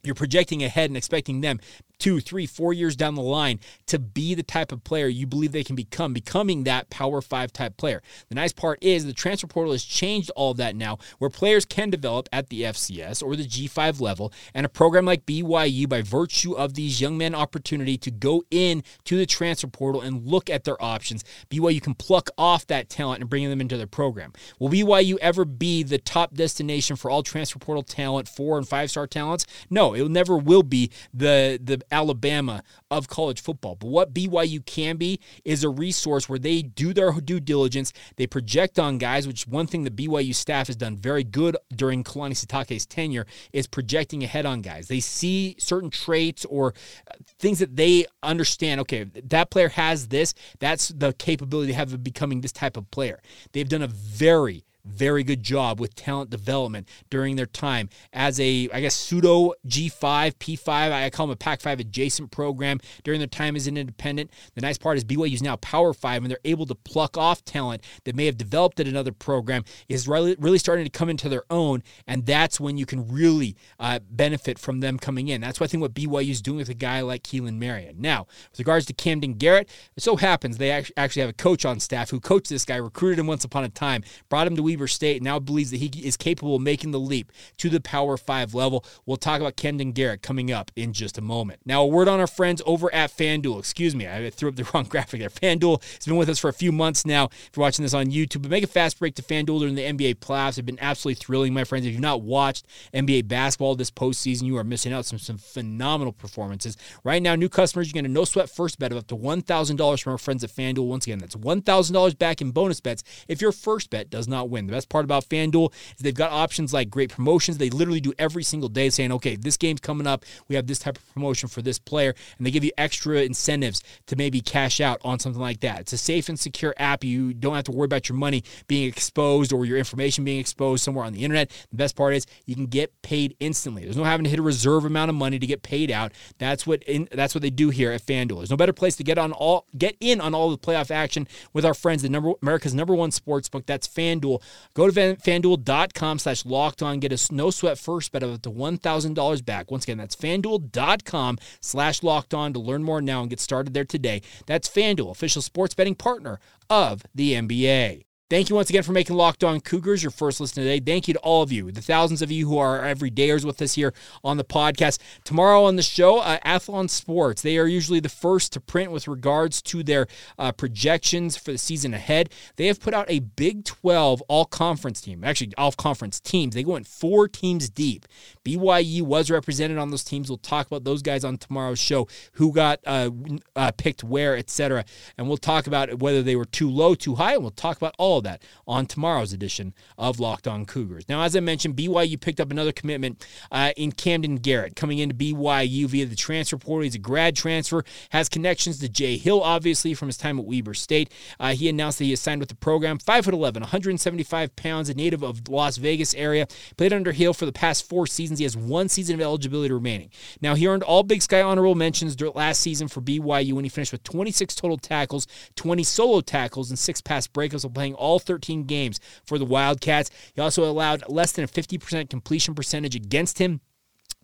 you're 0.03 0.15
projecting 0.15 0.63
ahead 0.63 0.89
and 0.89 0.97
expecting 0.97 1.41
them 1.41 1.59
two, 1.99 2.19
three, 2.19 2.45
four 2.45 2.73
years 2.73 2.95
down 2.95 3.15
the 3.15 3.21
line 3.21 3.59
to 3.87 3.99
be 3.99 4.35
the 4.35 4.43
type 4.43 4.71
of 4.71 4.83
player 4.83 5.07
you 5.07 5.25
believe 5.25 5.51
they 5.51 5.63
can 5.63 5.75
become, 5.75 6.13
becoming 6.13 6.63
that 6.63 6.89
Power 6.89 7.21
Five 7.21 7.53
type 7.53 7.77
player. 7.77 8.01
The 8.29 8.35
nice 8.35 8.53
part 8.53 8.79
is 8.81 9.05
the 9.05 9.13
transfer 9.13 9.47
portal 9.47 9.71
has 9.71 9.83
changed 9.83 10.31
all 10.35 10.51
of 10.51 10.57
that 10.57 10.75
now, 10.75 10.97
where 11.19 11.29
players 11.29 11.65
can 11.65 11.89
develop 11.89 12.27
at 12.31 12.49
the 12.49 12.63
FCS 12.63 13.23
or 13.23 13.35
the 13.35 13.45
G5 13.45 14.01
level, 14.01 14.33
and 14.53 14.65
a 14.65 14.69
program 14.69 15.05
like 15.05 15.25
BYU, 15.25 15.87
by 15.87 16.01
virtue 16.01 16.53
of 16.53 16.73
these 16.73 16.99
young 16.99 17.17
men 17.17 17.35
opportunity 17.35 17.97
to 17.97 18.11
go 18.11 18.43
in 18.51 18.83
to 19.05 19.17
the 19.17 19.25
transfer 19.25 19.67
portal 19.67 20.01
and 20.01 20.25
look 20.25 20.49
at 20.49 20.63
their 20.63 20.81
options, 20.83 21.23
BYU 21.49 21.81
can 21.81 21.93
pluck 21.93 22.29
off 22.37 22.67
that 22.67 22.89
talent 22.89 23.21
and 23.21 23.29
bring 23.29 23.49
them 23.49 23.61
into 23.61 23.77
their 23.77 23.87
program. 23.87 24.33
Will 24.59 24.69
BYU 24.69 25.17
ever 25.21 25.45
be 25.45 25.83
the 25.83 25.97
top 25.97 26.33
destination 26.33 26.95
for 26.95 27.09
all 27.09 27.23
transfer 27.23 27.59
portal 27.59 27.83
talent, 27.83 28.27
four 28.27 28.57
and 28.57 28.67
five 28.67 28.89
star 28.89 29.07
talents? 29.07 29.45
No, 29.69 29.93
it 29.93 30.09
never 30.09 30.37
will 30.37 30.63
be 30.63 30.91
the 31.13 31.59
the 31.61 31.81
Alabama 31.91 32.63
of 32.91 33.07
college 33.07 33.41
football. 33.41 33.75
But 33.75 33.87
what 33.87 34.13
BYU 34.13 34.65
can 34.65 34.97
be 34.97 35.19
is 35.45 35.63
a 35.63 35.69
resource 35.69 36.27
where 36.29 36.39
they 36.39 36.61
do 36.61 36.93
their 36.93 37.11
due 37.13 37.39
diligence. 37.39 37.93
They 38.15 38.27
project 38.27 38.79
on 38.79 38.97
guys, 38.97 39.27
which 39.27 39.47
one 39.47 39.67
thing 39.67 39.83
the 39.83 39.91
BYU 39.91 40.33
staff 40.33 40.67
has 40.67 40.75
done 40.75 40.97
very 40.97 41.23
good 41.23 41.57
during 41.75 42.03
Kalani 42.03 42.33
Sitake's 42.33 42.85
tenure 42.85 43.25
is 43.51 43.67
projecting 43.67 44.23
ahead 44.23 44.45
on 44.45 44.61
guys. 44.61 44.87
They 44.87 44.99
see 44.99 45.55
certain 45.59 45.89
traits 45.89 46.45
or 46.45 46.73
uh, 47.09 47.15
things 47.39 47.59
that 47.59 47.75
they 47.75 48.05
understand. 48.21 48.81
Okay, 48.81 49.03
that 49.03 49.49
player 49.49 49.69
has 49.69 50.07
this. 50.07 50.33
That's 50.59 50.89
the 50.89 51.13
capability 51.13 51.71
they 51.71 51.77
have 51.77 51.93
of 51.93 52.03
becoming 52.03 52.41
this 52.41 52.51
type 52.51 52.77
of 52.77 52.89
player. 52.91 53.21
They've 53.51 53.67
done 53.67 53.81
a 53.81 53.87
very 53.87 54.63
very 54.85 55.23
good 55.23 55.43
job 55.43 55.79
with 55.79 55.95
talent 55.95 56.29
development 56.29 56.87
during 57.09 57.35
their 57.35 57.45
time 57.45 57.89
as 58.11 58.39
a, 58.39 58.69
I 58.73 58.81
guess, 58.81 58.95
pseudo 58.95 59.53
G5, 59.67 60.35
P5. 60.35 60.91
I 60.91 61.09
call 61.09 61.27
them 61.27 61.33
a 61.33 61.37
Pac 61.37 61.61
5 61.61 61.79
adjacent 61.79 62.31
program 62.31 62.79
during 63.03 63.19
their 63.19 63.27
time 63.27 63.55
as 63.55 63.67
an 63.67 63.77
independent. 63.77 64.31
The 64.55 64.61
nice 64.61 64.77
part 64.77 64.97
is 64.97 65.03
BYU 65.03 65.33
is 65.33 65.41
now 65.41 65.55
Power 65.57 65.93
5 65.93 66.23
and 66.23 66.31
they're 66.31 66.39
able 66.43 66.65
to 66.65 66.75
pluck 66.75 67.17
off 67.17 67.43
talent 67.45 67.83
that 68.05 68.15
may 68.15 68.25
have 68.25 68.37
developed 68.37 68.79
at 68.79 68.87
another 68.87 69.11
program, 69.11 69.63
is 69.87 70.07
really, 70.07 70.35
really 70.39 70.57
starting 70.57 70.85
to 70.85 70.91
come 70.91 71.09
into 71.09 71.29
their 71.29 71.43
own. 71.49 71.83
And 72.07 72.25
that's 72.25 72.59
when 72.59 72.77
you 72.77 72.85
can 72.85 73.07
really 73.07 73.55
uh, 73.79 73.99
benefit 74.09 74.59
from 74.59 74.79
them 74.79 74.99
coming 74.99 75.27
in. 75.27 75.41
That's 75.41 75.59
what 75.59 75.65
I 75.65 75.67
think 75.69 75.81
what 75.81 75.93
BYU 75.93 76.29
is 76.29 76.41
doing 76.41 76.57
with 76.57 76.69
a 76.69 76.73
guy 76.73 77.01
like 77.01 77.23
Keelan 77.23 77.57
Marion. 77.57 77.95
Now, 77.99 78.27
with 78.51 78.59
regards 78.59 78.85
to 78.87 78.93
Kamden 78.93 79.37
Garrett, 79.37 79.69
it 79.95 80.03
so 80.03 80.17
happens 80.17 80.57
they 80.57 80.71
actually 80.71 81.21
have 81.21 81.29
a 81.29 81.33
coach 81.33 81.65
on 81.65 81.79
staff 81.79 82.09
who 82.09 82.19
coached 82.19 82.49
this 82.49 82.65
guy, 82.65 82.75
recruited 82.75 83.19
him 83.19 83.27
once 83.27 83.43
upon 83.43 83.63
a 83.63 83.69
time, 83.69 84.03
brought 84.29 84.47
him 84.47 84.55
to 84.55 84.72
Weber 84.73 84.87
State 84.87 85.21
now 85.21 85.39
believes 85.39 85.71
that 85.71 85.77
he 85.77 85.87
is 86.03 86.17
capable 86.17 86.55
of 86.55 86.61
making 86.61 86.91
the 86.91 86.99
leap 86.99 87.31
to 87.57 87.69
the 87.69 87.79
Power 87.79 88.17
5 88.17 88.53
level. 88.53 88.83
We'll 89.05 89.17
talk 89.17 89.39
about 89.39 89.55
Kamden 89.55 89.93
Garrett 89.93 90.21
coming 90.21 90.51
up 90.51 90.71
in 90.75 90.93
just 90.93 91.17
a 91.17 91.21
moment. 91.21 91.61
Now, 91.65 91.83
a 91.83 91.87
word 91.87 92.07
on 92.07 92.19
our 92.19 92.27
friends 92.27 92.61
over 92.65 92.93
at 92.93 93.11
FanDuel. 93.11 93.59
Excuse 93.59 93.95
me, 93.95 94.07
I 94.07 94.29
threw 94.29 94.49
up 94.49 94.55
the 94.55 94.67
wrong 94.73 94.85
graphic 94.85 95.19
there. 95.19 95.29
FanDuel 95.29 95.83
has 95.83 96.05
been 96.05 96.15
with 96.15 96.29
us 96.29 96.39
for 96.39 96.49
a 96.49 96.53
few 96.53 96.71
months 96.71 97.05
now. 97.05 97.25
If 97.25 97.51
you're 97.55 97.61
watching 97.61 97.83
this 97.83 97.93
on 97.93 98.07
YouTube, 98.07 98.41
but 98.41 98.51
make 98.51 98.63
a 98.63 98.67
fast 98.67 98.99
break 98.99 99.15
to 99.15 99.21
FanDuel 99.21 99.59
during 99.59 99.75
the 99.75 99.83
NBA 99.83 100.15
playoffs. 100.15 100.55
They've 100.55 100.65
been 100.65 100.79
absolutely 100.81 101.23
thrilling, 101.23 101.53
my 101.53 101.63
friends. 101.63 101.85
If 101.85 101.91
you've 101.91 102.01
not 102.01 102.21
watched 102.21 102.65
NBA 102.93 103.27
basketball 103.27 103.75
this 103.75 103.91
postseason, 103.91 104.43
you 104.43 104.57
are 104.57 104.63
missing 104.63 104.91
out 104.91 105.05
some 105.05 105.19
some 105.19 105.37
phenomenal 105.37 106.13
performances. 106.13 106.77
Right 107.03 107.21
now, 107.21 107.35
new 107.35 107.49
customers, 107.49 107.87
you're 107.87 108.01
get 108.01 108.09
a 108.09 108.11
no 108.11 108.25
sweat 108.25 108.49
first 108.49 108.79
bet 108.79 108.91
of 108.91 108.97
up 108.97 109.07
to 109.07 109.15
$1,000 109.15 110.03
from 110.03 110.11
our 110.11 110.17
friends 110.17 110.43
at 110.43 110.49
FanDuel. 110.49 110.87
Once 110.87 111.05
again, 111.05 111.19
that's 111.19 111.35
$1,000 111.35 112.17
back 112.17 112.41
in 112.41 112.51
bonus 112.51 112.79
bets 112.79 113.03
if 113.27 113.41
your 113.41 113.51
first 113.51 113.89
bet 113.89 114.09
does 114.09 114.27
not 114.27 114.49
win. 114.49 114.62
The 114.67 114.73
best 114.73 114.89
part 114.89 115.05
about 115.05 115.25
FanDuel 115.25 115.73
is 115.95 115.99
they've 115.99 116.13
got 116.13 116.31
options 116.31 116.73
like 116.73 116.89
great 116.89 117.09
promotions. 117.09 117.57
They 117.57 117.69
literally 117.69 118.01
do 118.01 118.13
every 118.17 118.43
single 118.43 118.69
day 118.69 118.89
saying, 118.89 119.11
okay, 119.13 119.35
this 119.35 119.57
game's 119.57 119.79
coming 119.79 120.07
up. 120.07 120.25
We 120.47 120.55
have 120.55 120.67
this 120.67 120.79
type 120.79 120.97
of 120.97 121.13
promotion 121.13 121.49
for 121.49 121.61
this 121.61 121.79
player. 121.79 122.13
And 122.37 122.45
they 122.45 122.51
give 122.51 122.63
you 122.63 122.71
extra 122.77 123.21
incentives 123.21 123.83
to 124.07 124.15
maybe 124.15 124.41
cash 124.41 124.81
out 124.81 124.99
on 125.03 125.19
something 125.19 125.41
like 125.41 125.61
that. 125.61 125.81
It's 125.81 125.93
a 125.93 125.97
safe 125.97 126.29
and 126.29 126.39
secure 126.39 126.73
app. 126.77 127.03
You 127.03 127.33
don't 127.33 127.55
have 127.55 127.65
to 127.65 127.71
worry 127.71 127.85
about 127.85 128.09
your 128.09 128.17
money 128.17 128.43
being 128.67 128.87
exposed 128.87 129.53
or 129.53 129.65
your 129.65 129.77
information 129.77 130.23
being 130.23 130.39
exposed 130.39 130.83
somewhere 130.83 131.05
on 131.05 131.13
the 131.13 131.23
internet. 131.23 131.49
The 131.71 131.77
best 131.77 131.95
part 131.95 132.13
is 132.13 132.25
you 132.45 132.55
can 132.55 132.67
get 132.67 133.01
paid 133.01 133.35
instantly. 133.39 133.83
There's 133.83 133.97
no 133.97 134.03
having 134.03 134.23
to 134.23 134.29
hit 134.29 134.39
a 134.39 134.43
reserve 134.43 134.85
amount 134.85 135.09
of 135.09 135.15
money 135.15 135.39
to 135.39 135.47
get 135.47 135.63
paid 135.63 135.91
out. 135.91 136.11
That's 136.37 136.65
what 136.65 136.83
in, 136.83 137.07
that's 137.11 137.35
what 137.35 137.41
they 137.41 137.49
do 137.49 137.69
here 137.69 137.91
at 137.91 138.05
FanDuel. 138.05 138.37
There's 138.37 138.49
no 138.49 138.57
better 138.57 138.73
place 138.73 138.95
to 138.97 139.03
get 139.03 139.17
on 139.17 139.31
all 139.31 139.65
get 139.77 139.95
in 139.99 140.21
on 140.21 140.33
all 140.33 140.49
the 140.49 140.57
playoff 140.57 140.91
action 140.91 141.27
with 141.53 141.65
our 141.65 141.73
friends, 141.73 142.01
the 142.01 142.09
number 142.09 142.33
America's 142.41 142.73
number 142.73 142.95
one 142.95 143.11
sports 143.11 143.49
book. 143.49 143.65
That's 143.65 143.87
FanDuel. 143.87 144.41
Go 144.73 144.89
to 144.89 145.15
fanduel.com 145.15 146.19
slash 146.19 146.45
locked 146.45 146.81
on. 146.81 146.99
Get 146.99 147.11
a 147.11 147.33
no 147.33 147.49
sweat 147.49 147.77
first 147.77 148.11
bet 148.11 148.23
of 148.23 148.33
up 148.33 148.41
to 148.43 148.51
$1,000 148.51 149.45
back. 149.45 149.71
Once 149.71 149.83
again, 149.85 149.97
that's 149.97 150.15
fanduel.com 150.15 151.37
slash 151.61 152.03
locked 152.03 152.33
on 152.33 152.53
to 152.53 152.59
learn 152.59 152.83
more 152.83 153.01
now 153.01 153.21
and 153.21 153.29
get 153.29 153.39
started 153.39 153.73
there 153.73 153.85
today. 153.85 154.21
That's 154.45 154.67
Fanduel, 154.67 155.11
official 155.11 155.41
sports 155.41 155.73
betting 155.73 155.95
partner 155.95 156.39
of 156.69 157.03
the 157.13 157.33
NBA. 157.33 158.03
Thank 158.33 158.49
you 158.49 158.55
once 158.55 158.71
again 158.71 158.81
for 158.81 158.93
making 158.93 159.15
Locked 159.15 159.43
On 159.43 159.61
Cougars 159.61 160.01
your 160.01 160.09
first 160.09 160.41
listen 160.41 160.63
today. 160.63 160.79
Thank 160.79 161.07
you 161.07 161.13
to 161.13 161.19
all 161.19 161.43
of 161.43 161.51
you, 161.51 161.71
the 161.71 161.83
thousands 161.83 162.23
of 162.23 162.31
you 162.31 162.49
who 162.49 162.57
are 162.57 162.79
everydayers 162.79 163.45
with 163.45 163.61
us 163.61 163.75
here 163.75 163.93
on 164.23 164.37
the 164.37 164.43
podcast. 164.43 164.97
Tomorrow 165.23 165.65
on 165.65 165.75
the 165.75 165.83
show, 165.83 166.17
uh, 166.17 166.39
Athlon 166.39 166.89
Sports. 166.89 167.43
They 167.43 167.59
are 167.59 167.67
usually 167.67 167.99
the 167.99 168.09
first 168.09 168.51
to 168.53 168.59
print 168.59 168.89
with 168.89 169.07
regards 169.07 169.61
to 169.61 169.83
their 169.83 170.07
uh, 170.39 170.51
projections 170.51 171.37
for 171.37 171.51
the 171.51 171.59
season 171.59 171.93
ahead. 171.93 172.31
They 172.55 172.65
have 172.65 172.79
put 172.79 172.95
out 172.95 173.05
a 173.07 173.19
Big 173.19 173.65
12 173.65 174.23
all 174.23 174.45
conference 174.45 174.99
team, 174.99 175.23
actually, 175.23 175.53
all 175.55 175.71
conference 175.71 176.19
teams. 176.19 176.55
They 176.55 176.65
went 176.65 176.87
four 176.87 177.27
teams 177.27 177.69
deep. 177.69 178.07
BYU 178.45 179.01
was 179.01 179.31
represented 179.31 179.77
on 179.77 179.89
those 179.89 180.03
teams. 180.03 180.29
We'll 180.29 180.37
talk 180.37 180.67
about 180.67 180.83
those 180.83 181.01
guys 181.01 181.23
on 181.23 181.37
tomorrow's 181.37 181.79
show, 181.79 182.07
who 182.33 182.51
got 182.51 182.79
uh, 182.85 183.09
uh 183.55 183.71
picked 183.77 184.03
where, 184.03 184.37
etc. 184.37 184.85
And 185.17 185.27
we'll 185.27 185.37
talk 185.37 185.67
about 185.67 185.99
whether 185.99 186.21
they 186.21 186.35
were 186.35 186.45
too 186.45 186.69
low, 186.69 186.95
too 186.95 187.15
high, 187.15 187.33
and 187.33 187.41
we'll 187.41 187.51
talk 187.51 187.77
about 187.77 187.95
all 187.97 188.17
of 188.17 188.23
that 188.25 188.41
on 188.67 188.85
tomorrow's 188.85 189.33
edition 189.33 189.73
of 189.97 190.19
Locked 190.19 190.47
On 190.47 190.65
Cougars. 190.65 191.05
Now, 191.07 191.23
as 191.23 191.35
I 191.35 191.39
mentioned, 191.39 191.75
BYU 191.75 192.19
picked 192.19 192.39
up 192.39 192.51
another 192.51 192.71
commitment 192.71 193.25
uh, 193.51 193.71
in 193.77 193.91
Kamden 193.91 194.41
Garrett 194.41 194.75
coming 194.75 194.99
into 194.99 195.15
BYU 195.15 195.85
via 195.85 196.05
the 196.05 196.15
transfer 196.15 196.57
portal. 196.57 196.83
He's 196.83 196.95
a 196.95 196.99
grad 196.99 197.35
transfer, 197.35 197.83
has 198.09 198.29
connections 198.29 198.79
to 198.79 198.89
Jay 198.89 199.17
Hill, 199.17 199.41
obviously, 199.41 199.93
from 199.93 200.07
his 200.07 200.17
time 200.17 200.39
at 200.39 200.45
Weber 200.45 200.73
State. 200.73 201.11
Uh, 201.39 201.53
he 201.53 201.69
announced 201.69 201.97
that 201.99 202.05
he 202.05 202.11
has 202.11 202.21
signed 202.21 202.39
with 202.39 202.49
the 202.49 202.55
program. 202.55 202.97
5'11, 202.97 203.61
175 203.61 204.55
pounds, 204.55 204.89
a 204.89 204.93
native 204.93 205.23
of 205.23 205.47
Las 205.47 205.77
Vegas 205.77 206.13
area. 206.15 206.47
Played 206.77 206.93
under 206.93 207.11
Hill 207.11 207.33
for 207.33 207.45
the 207.45 207.51
past 207.51 207.87
four 207.87 208.07
seasons. 208.07 208.32
He 208.39 208.43
has 208.43 208.57
one 208.57 208.89
season 208.89 209.15
of 209.15 209.21
eligibility 209.21 209.73
remaining. 209.73 210.09
Now, 210.41 210.55
he 210.55 210.67
earned 210.67 210.83
all 210.83 211.03
Big 211.03 211.21
Sky 211.21 211.41
honorable 211.41 211.75
mentions 211.75 212.19
last 212.21 212.61
season 212.61 212.87
for 212.87 213.01
BYU 213.01 213.53
when 213.53 213.65
he 213.65 213.69
finished 213.69 213.91
with 213.91 214.03
26 214.03 214.55
total 214.55 214.77
tackles, 214.77 215.27
20 215.55 215.83
solo 215.83 216.21
tackles, 216.21 216.69
and 216.69 216.79
six 216.79 217.01
pass 217.01 217.27
breakups 217.27 217.63
while 217.63 217.71
playing 217.71 217.95
all 217.95 218.19
13 218.19 218.63
games 218.63 218.99
for 219.25 219.37
the 219.37 219.45
Wildcats. 219.45 220.09
He 220.33 220.41
also 220.41 220.69
allowed 220.69 221.03
less 221.09 221.31
than 221.31 221.45
a 221.45 221.47
50% 221.47 222.09
completion 222.09 222.55
percentage 222.55 222.95
against 222.95 223.39
him 223.39 223.61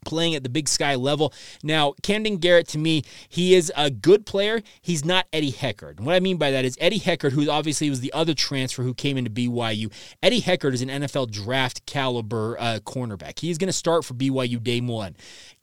playing 0.06 0.36
at 0.36 0.44
the 0.44 0.50
big 0.50 0.68
sky 0.68 0.96
level. 0.96 1.34
Now, 1.64 1.94
Kamden 2.02 2.40
Garrett, 2.40 2.68
to 2.70 2.78
me, 2.78 3.04
he 3.28 3.56
is 3.56 3.72
a 3.76 3.90
good 3.90 4.26
player. 4.26 4.62
He's 4.82 5.06
not 5.06 5.28
Eddie 5.32 5.52
Heckard. 5.52 6.00
What 6.00 6.16
I 6.16 6.20
mean 6.20 6.38
by 6.38 6.52
that 6.52 6.66
is 6.66 6.78
Eddie 6.80 7.00
Heckard, 7.00 7.32
who 7.32 7.50
obviously 7.50 7.90
was 7.90 8.02
the 8.02 8.14
other 8.14 8.34
transfer 8.34 8.84
who 8.84 8.94
came 8.94 9.18
into 9.18 9.30
BYU. 9.30 9.92
Eddie 10.22 10.42
Heckard 10.42 10.74
is 10.74 10.82
an 10.82 10.90
NFL 10.90 11.32
draft 11.32 11.86
caliber 11.86 12.58
uh, 12.60 12.80
cornerback. 12.86 13.40
He's 13.40 13.58
going 13.58 13.68
to 13.68 13.74
start 13.74 14.06
for 14.06 14.14
BYU 14.14 14.62
day 14.62 14.82
one. 14.82 15.16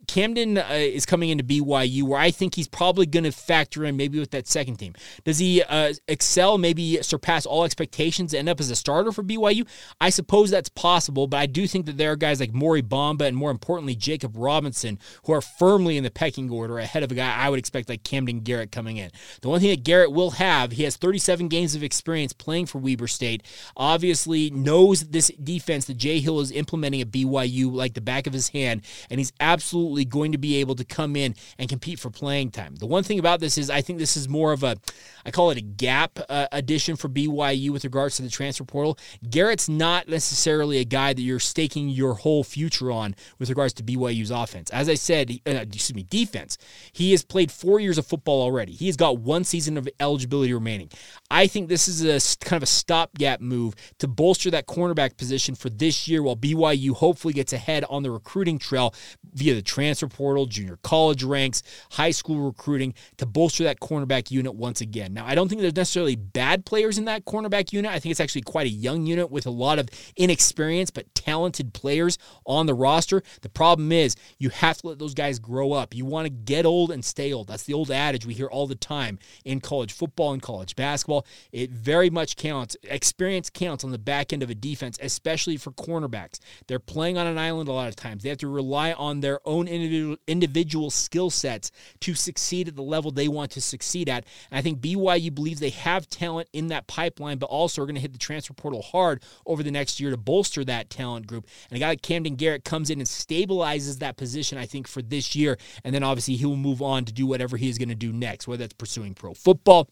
Kamden 0.07 0.59
uh, 0.59 0.75
is 0.75 1.07
coming 1.07 1.31
into 1.31 1.45
BYU, 1.45 2.03
where 2.05 2.21
I 2.21 2.31
think 2.31 2.55
he's 2.55 2.69
probably 2.69 3.07
going 3.07 3.25
to 3.25 3.33
factor 3.33 3.85
in 3.85 3.97
maybe 3.97 4.19
with 4.19 4.31
that 4.31 4.47
second 4.47 4.77
team. 4.77 4.95
Does 5.25 5.39
he 5.39 5.63
uh, 5.63 5.95
excel, 6.09 6.59
maybe 6.59 7.03
surpass 7.03 7.47
all 7.47 7.65
expectations, 7.65 8.35
end 8.35 8.49
up 8.49 8.61
as 8.61 8.71
a 8.71 8.77
starter 8.77 9.13
for 9.13 9.23
BYU? 9.23 9.67
I 10.01 10.11
suppose 10.11 10.51
that's 10.51 10.69
possible, 10.69 11.27
but 11.27 11.39
I 11.39 11.47
do 11.47 11.67
think 11.67 11.87
that 11.87 11.97
there 11.97 12.13
are 12.13 12.17
guys 12.17 12.41
like 12.41 12.53
Mory 12.53 12.83
Bamba 12.83 13.23
and 13.23 13.37
more 13.37 13.51
importantly 13.51 13.95
Jacob 13.95 14.37
Robinson 14.37 14.99
who 15.25 15.33
are 15.33 15.41
firmly 15.41 15.97
in 15.97 16.05
the 16.05 16.11
pecking 16.11 16.51
order 16.51 16.79
ahead 16.79 17.03
of 17.03 17.13
a 17.13 17.15
guy 17.15 17.35
I 17.35 17.49
would 17.51 17.59
expect 17.59 17.89
like 17.89 18.03
Kamden 18.03 18.45
Garrett 18.45 18.73
coming 18.73 18.97
in. 18.97 19.11
The 19.43 19.49
one 19.49 19.61
thing 19.61 19.71
that 19.71 19.85
Garrett 19.85 20.13
will 20.13 20.33
have, 20.33 20.73
he 20.73 20.85
has 20.85 20.97
37 20.97 21.49
games 21.49 21.75
of 21.75 21.83
experience 21.83 22.33
playing 22.33 22.67
for 22.67 22.79
Weber 22.79 23.07
State. 23.07 23.43
Obviously 23.77 24.51
knows 24.51 25.09
this 25.09 25.31
defense 25.43 25.87
that 25.87 25.97
Jay 25.97 26.21
Hill 26.21 26.41
is 26.41 26.53
implementing 26.53 27.01
at 27.01 27.11
BYU 27.11 27.73
like 27.73 27.95
the 27.95 28.01
back 28.01 28.27
of 28.27 28.33
his 28.33 28.49
hand, 28.49 28.83
and 29.11 29.19
he's 29.19 29.33
absolutely 29.41 29.96
absolutely 29.97 30.05
going 30.05 30.33
to 30.33 30.39
be 30.39 30.57
able 30.57 30.75
to 30.75 30.85
come 30.85 31.17
in 31.17 31.35
and 31.59 31.69
compete 31.69 31.99
for 31.99 32.11
playing 32.11 32.51
time. 32.51 32.75
The 32.77 32.87
one 32.87 33.03
thing 33.03 33.19
about 33.19 33.41
this 33.41 33.57
is 33.57 33.71
I 33.71 33.81
think 33.81 33.99
this 33.99 34.17
is 34.17 34.29
more 34.29 34.53
of 34.53 34.63
a, 34.63 34.77
I 35.25 35.31
call 35.31 35.51
it 35.51 35.59
a 35.59 35.63
gap 35.63 36.19
uh, 36.29 36.47
addition 36.53 36.97
for 36.97 37.09
BYU 37.09 37.71
with 37.71 37.85
regards 37.85 38.17
to 38.17 38.23
the 38.23 38.29
transfer 38.29 38.65
portal. 38.65 38.99
Garrett's 39.29 39.69
not 39.69 40.09
necessarily 40.09 40.79
a 40.79 40.85
guy 40.85 41.15
that 41.15 41.23
you're 41.23 41.41
staking 41.41 41.89
your 41.89 42.15
whole 42.15 42.45
future 42.45 42.91
on 42.91 43.15
with 43.39 43.49
regards 43.49 43.73
to 43.75 43.83
BYU's 43.83 44.31
offense. 44.31 44.71
As 44.71 44.89
I 44.89 44.95
said, 44.95 45.31
uh, 45.47 45.51
excuse 45.51 45.95
me, 45.95 46.05
defense. 46.05 46.59
He 46.93 47.13
has 47.13 47.25
played 47.25 47.51
four 47.51 47.81
years 47.81 47.99
of 47.99 48.07
football 48.07 48.43
already. 48.43 48.73
He 48.73 48.87
has 48.87 48.97
got 48.97 49.19
one 49.19 49.45
season 49.45 49.79
of 49.79 49.89
eligibility 49.99 50.53
remaining. 50.53 50.91
I 51.31 51.47
think 51.47 51.69
this 51.69 51.89
is 51.89 52.05
a 52.05 52.45
kind 52.45 52.59
of 52.59 52.63
a 52.63 52.67
stopgap 52.67 53.41
move 53.41 53.75
to 53.99 54.09
bolster 54.09 54.51
that 54.51 54.67
cornerback 54.67 55.17
position 55.17 55.55
for 55.55 55.71
this 55.71 56.07
year 56.07 56.23
while 56.23 56.37
BYU 56.37 56.95
hopefully 56.95 57.33
gets 57.33 57.53
ahead 57.53 57.85
on 57.89 58.03
the 58.03 58.11
recruiting 58.11 58.59
trail 58.59 58.95
via 59.35 59.55
the 59.55 59.63
transfer 59.63 59.86
transfer 59.87 60.09
portal, 60.09 60.47
junior 60.47 60.79
college 60.83 61.23
ranks, 61.23 61.63
high 61.93 62.11
school 62.11 62.41
recruiting 62.41 62.93
to 63.19 63.25
bolster 63.25 63.63
that 63.63 63.79
cornerback 63.79 64.33
unit 64.33 64.55
once 64.55 64.81
again. 64.81 65.15
Now, 65.15 65.25
I 65.25 65.37
don't 65.37 65.49
think 65.49 65.61
there's 65.61 65.77
necessarily 65.77 66.17
bad 66.17 66.67
players 66.67 66.99
in 66.99 67.05
that 67.05 67.25
cornerback 67.25 67.73
unit. 67.73 67.93
I 67.93 68.01
think 68.01 68.11
it's 68.11 68.21
actually 68.21 68.43
quite 68.43 68.67
a 68.67 68.71
young 68.71 69.07
unit 69.07 69.31
with 69.31 69.47
a 69.47 69.51
lot 69.51 69.79
of 69.79 69.89
inexperienced 70.17 70.95
but 70.95 71.15
talented 71.15 71.73
players 71.73 72.19
on 72.45 72.67
the 72.67 72.75
roster. 72.75 73.23
The 73.43 73.49
problem 73.49 73.93
is 73.93 74.17
you 74.39 74.49
have 74.51 74.79
to 74.79 74.89
let 74.89 74.99
those 74.99 75.15
guys 75.15 75.39
grow 75.39 75.73
up. 75.73 75.95
You 75.95 76.05
want 76.05 76.27
to 76.27 76.31
get 76.31 76.67
old 76.67 76.91
and 76.91 77.05
stay 77.05 77.33
old. 77.33 77.47
That's 77.47 77.63
the 77.63 77.75
old 77.75 77.93
adage 77.93 78.27
we 78.27 78.35
hear 78.35 78.47
all 78.49 78.67
the 78.67 78.75
time 78.75 79.21
in 79.45 79.61
college 79.61 79.93
football 79.93 80.33
and 80.33 80.43
college 80.43 80.75
basketball. 80.75 81.27
It 81.53 81.71
very 81.71 82.11
much 82.11 82.35
counts. 82.35 82.77
Experience 82.83 83.51
counts 83.51 83.85
on 83.85 83.93
the 83.93 83.99
back 83.99 84.33
end 84.33 84.43
of 84.43 84.51
a 84.51 84.55
defense, 84.55 84.99
especially 85.01 85.57
for 85.57 85.71
cornerbacks. 85.71 86.41
They're 86.67 86.81
playing 86.81 87.19
on 87.19 87.29
an 87.29 87.39
island 87.39 87.69
a 87.69 87.73
lot 87.73 87.89
of 87.89 87.95
times. 87.95 88.25
They 88.25 88.31
have 88.31 88.39
to 88.39 88.49
rely 88.49 88.93
on 88.93 89.21
their 89.21 89.39
own 89.45 89.69
individual, 89.77 90.17
individual 90.27 90.91
skill 90.91 91.31
sets 91.31 91.71
to 92.01 92.15
succeed 92.15 92.69
at 92.69 92.77
the 92.77 92.83
level 92.83 93.11
they 93.11 93.29
want 93.29 93.51
to 93.53 93.61
succeed 93.61 94.09
at. 94.09 94.25
And 94.51 94.59
I 94.59 94.63
think 94.63 94.81
BYU 94.81 95.35
believes 95.35 95.61
they 95.61 95.71
have 95.71 96.09
talent 96.09 96.49
in 96.53 96.69
that 96.69 96.87
pipeline, 96.87 97.39
but 97.39 97.47
also 97.47 97.83
are 97.83 97.87
going 97.87 97.95
to 97.97 98.01
hit 98.01 98.13
the 98.13 98.19
transfer 98.19 98.55
portal 98.55 98.83
hard 98.83 99.23
over 99.47 99.63
the 99.63 99.71
next 99.71 100.01
year 100.01 100.11
to 100.11 100.17
bolster 100.17 100.65
that 100.65 100.91
talent 100.91 101.27
group. 101.27 101.47
And 101.71 101.77
a 101.77 101.81
guy 101.81 101.89
like 101.89 102.03
Kamden 102.03 102.37
Garrett 102.37 102.65
comes 102.65 102.91
in 102.91 102.99
and 102.99 103.09
stabilizes 103.09 103.99
that 103.99 104.17
position, 104.17 104.59
I 104.59 104.67
think, 104.67 104.89
for 104.89 105.03
this 105.03 105.35
year. 105.37 105.59
And 105.85 105.95
then 105.95 106.03
obviously 106.03 106.37
he 106.37 106.47
will 106.47 106.57
move 106.57 106.83
on 106.83 107.05
to 107.05 107.13
do 107.13 107.27
whatever 107.27 107.57
he 107.57 107.69
is 107.69 107.79
going 107.79 107.89
to 107.89 107.95
do 107.95 108.13
next, 108.13 108.49
whether 108.49 108.65
that's 108.65 108.75
pursuing 108.75 109.15
pro 109.15 109.35
football 109.35 109.89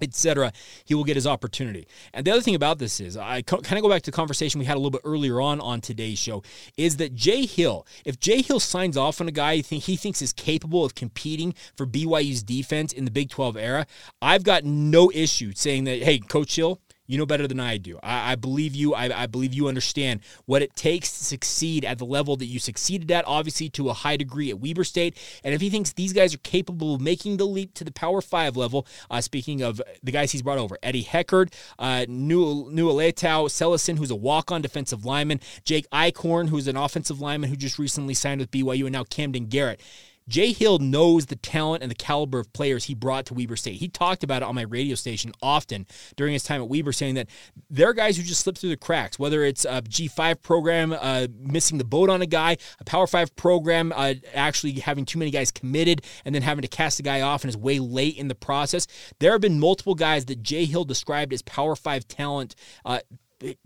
etc., 0.00 0.52
he 0.84 0.94
will 0.94 1.04
get 1.04 1.16
his 1.16 1.26
opportunity. 1.26 1.86
And 2.12 2.26
the 2.26 2.30
other 2.30 2.40
thing 2.40 2.54
about 2.54 2.78
this 2.78 3.00
is, 3.00 3.16
I 3.16 3.42
kind 3.42 3.72
of 3.72 3.82
go 3.82 3.88
back 3.88 4.02
to 4.02 4.10
the 4.10 4.16
conversation 4.16 4.58
we 4.58 4.64
had 4.64 4.74
a 4.74 4.78
little 4.78 4.90
bit 4.90 5.02
earlier 5.04 5.40
on 5.40 5.60
on 5.60 5.80
today's 5.80 6.18
show, 6.18 6.42
is 6.76 6.96
that 6.96 7.14
Jay 7.14 7.46
Hill, 7.46 7.86
if 8.04 8.18
Jay 8.18 8.42
Hill 8.42 8.60
signs 8.60 8.96
off 8.96 9.20
on 9.20 9.28
a 9.28 9.32
guy 9.32 9.56
he, 9.56 9.62
think, 9.62 9.84
he 9.84 9.96
thinks 9.96 10.22
is 10.22 10.32
capable 10.32 10.84
of 10.84 10.94
competing 10.94 11.54
for 11.76 11.86
BYU's 11.86 12.42
defense 12.42 12.92
in 12.92 13.04
the 13.04 13.10
Big 13.10 13.30
12 13.30 13.56
era, 13.56 13.86
I've 14.20 14.44
got 14.44 14.64
no 14.64 15.10
issue 15.14 15.52
saying 15.54 15.84
that, 15.84 16.02
hey, 16.02 16.18
Coach 16.18 16.56
Hill, 16.56 16.80
you 17.06 17.18
know 17.18 17.26
better 17.26 17.46
than 17.46 17.60
I 17.60 17.76
do. 17.76 17.98
I, 18.02 18.32
I 18.32 18.34
believe 18.36 18.74
you. 18.74 18.94
I, 18.94 19.22
I, 19.22 19.26
believe 19.26 19.54
you 19.54 19.68
understand 19.68 20.20
what 20.46 20.62
it 20.62 20.74
takes 20.74 21.10
to 21.18 21.24
succeed 21.24 21.84
at 21.84 21.98
the 21.98 22.06
level 22.06 22.36
that 22.36 22.46
you 22.46 22.58
succeeded 22.58 23.10
at, 23.10 23.24
obviously 23.26 23.68
to 23.70 23.90
a 23.90 23.92
high 23.92 24.16
degree 24.16 24.50
at 24.50 24.58
Weber 24.58 24.84
State. 24.84 25.16
And 25.42 25.54
if 25.54 25.60
he 25.60 25.70
thinks 25.70 25.92
these 25.92 26.12
guys 26.12 26.34
are 26.34 26.38
capable 26.38 26.94
of 26.94 27.00
making 27.00 27.36
the 27.36 27.44
leap 27.44 27.74
to 27.74 27.84
the 27.84 27.92
Power 27.92 28.20
Five 28.20 28.56
level, 28.56 28.86
uh, 29.10 29.20
speaking 29.20 29.62
of 29.62 29.82
the 30.02 30.12
guys 30.12 30.32
he's 30.32 30.42
brought 30.42 30.58
over, 30.58 30.78
Eddie 30.82 31.04
Heckard, 31.04 31.52
uh, 31.78 32.06
Nualetau 32.08 33.48
Selison, 33.48 33.98
who's 33.98 34.10
a 34.10 34.16
walk-on 34.16 34.62
defensive 34.62 35.04
lineman, 35.04 35.40
Jake 35.64 35.88
Eichhorn, 35.90 36.48
who's 36.48 36.68
an 36.68 36.76
offensive 36.76 37.20
lineman 37.20 37.50
who 37.50 37.56
just 37.56 37.78
recently 37.78 38.14
signed 38.14 38.40
with 38.40 38.50
BYU, 38.50 38.84
and 38.84 38.92
now 38.92 39.04
Kamden 39.04 39.48
Garrett. 39.48 39.80
Jay 40.28 40.52
Hill 40.52 40.78
knows 40.78 41.26
the 41.26 41.36
talent 41.36 41.82
and 41.82 41.90
the 41.90 41.96
caliber 41.96 42.40
of 42.40 42.52
players 42.52 42.84
he 42.84 42.94
brought 42.94 43.26
to 43.26 43.34
Weber 43.34 43.56
State. 43.56 43.76
He 43.76 43.88
talked 43.88 44.24
about 44.24 44.42
it 44.42 44.48
on 44.48 44.54
my 44.54 44.62
radio 44.62 44.94
station 44.94 45.32
often 45.42 45.86
during 46.16 46.32
his 46.32 46.42
time 46.42 46.62
at 46.62 46.68
Weber, 46.68 46.92
saying 46.92 47.14
that 47.16 47.28
there 47.68 47.88
are 47.88 47.94
guys 47.94 48.16
who 48.16 48.22
just 48.22 48.42
slip 48.42 48.56
through 48.56 48.70
the 48.70 48.76
cracks, 48.76 49.18
whether 49.18 49.44
it's 49.44 49.64
a 49.64 49.82
G5 49.82 50.42
program 50.42 50.96
uh, 50.98 51.26
missing 51.38 51.78
the 51.78 51.84
boat 51.84 52.08
on 52.08 52.22
a 52.22 52.26
guy, 52.26 52.56
a 52.80 52.84
Power 52.84 53.06
5 53.06 53.36
program 53.36 53.92
uh, 53.94 54.14
actually 54.34 54.72
having 54.72 55.04
too 55.04 55.18
many 55.18 55.30
guys 55.30 55.50
committed 55.50 56.02
and 56.24 56.34
then 56.34 56.42
having 56.42 56.62
to 56.62 56.68
cast 56.68 56.98
a 56.98 57.02
guy 57.02 57.20
off 57.20 57.44
and 57.44 57.48
is 57.48 57.56
way 57.56 57.78
late 57.78 58.16
in 58.16 58.28
the 58.28 58.34
process. 58.34 58.86
There 59.20 59.32
have 59.32 59.40
been 59.40 59.60
multiple 59.60 59.94
guys 59.94 60.24
that 60.26 60.42
Jay 60.42 60.64
Hill 60.64 60.84
described 60.84 61.32
as 61.32 61.42
Power 61.42 61.76
5 61.76 62.08
talent 62.08 62.54
uh, 62.84 63.00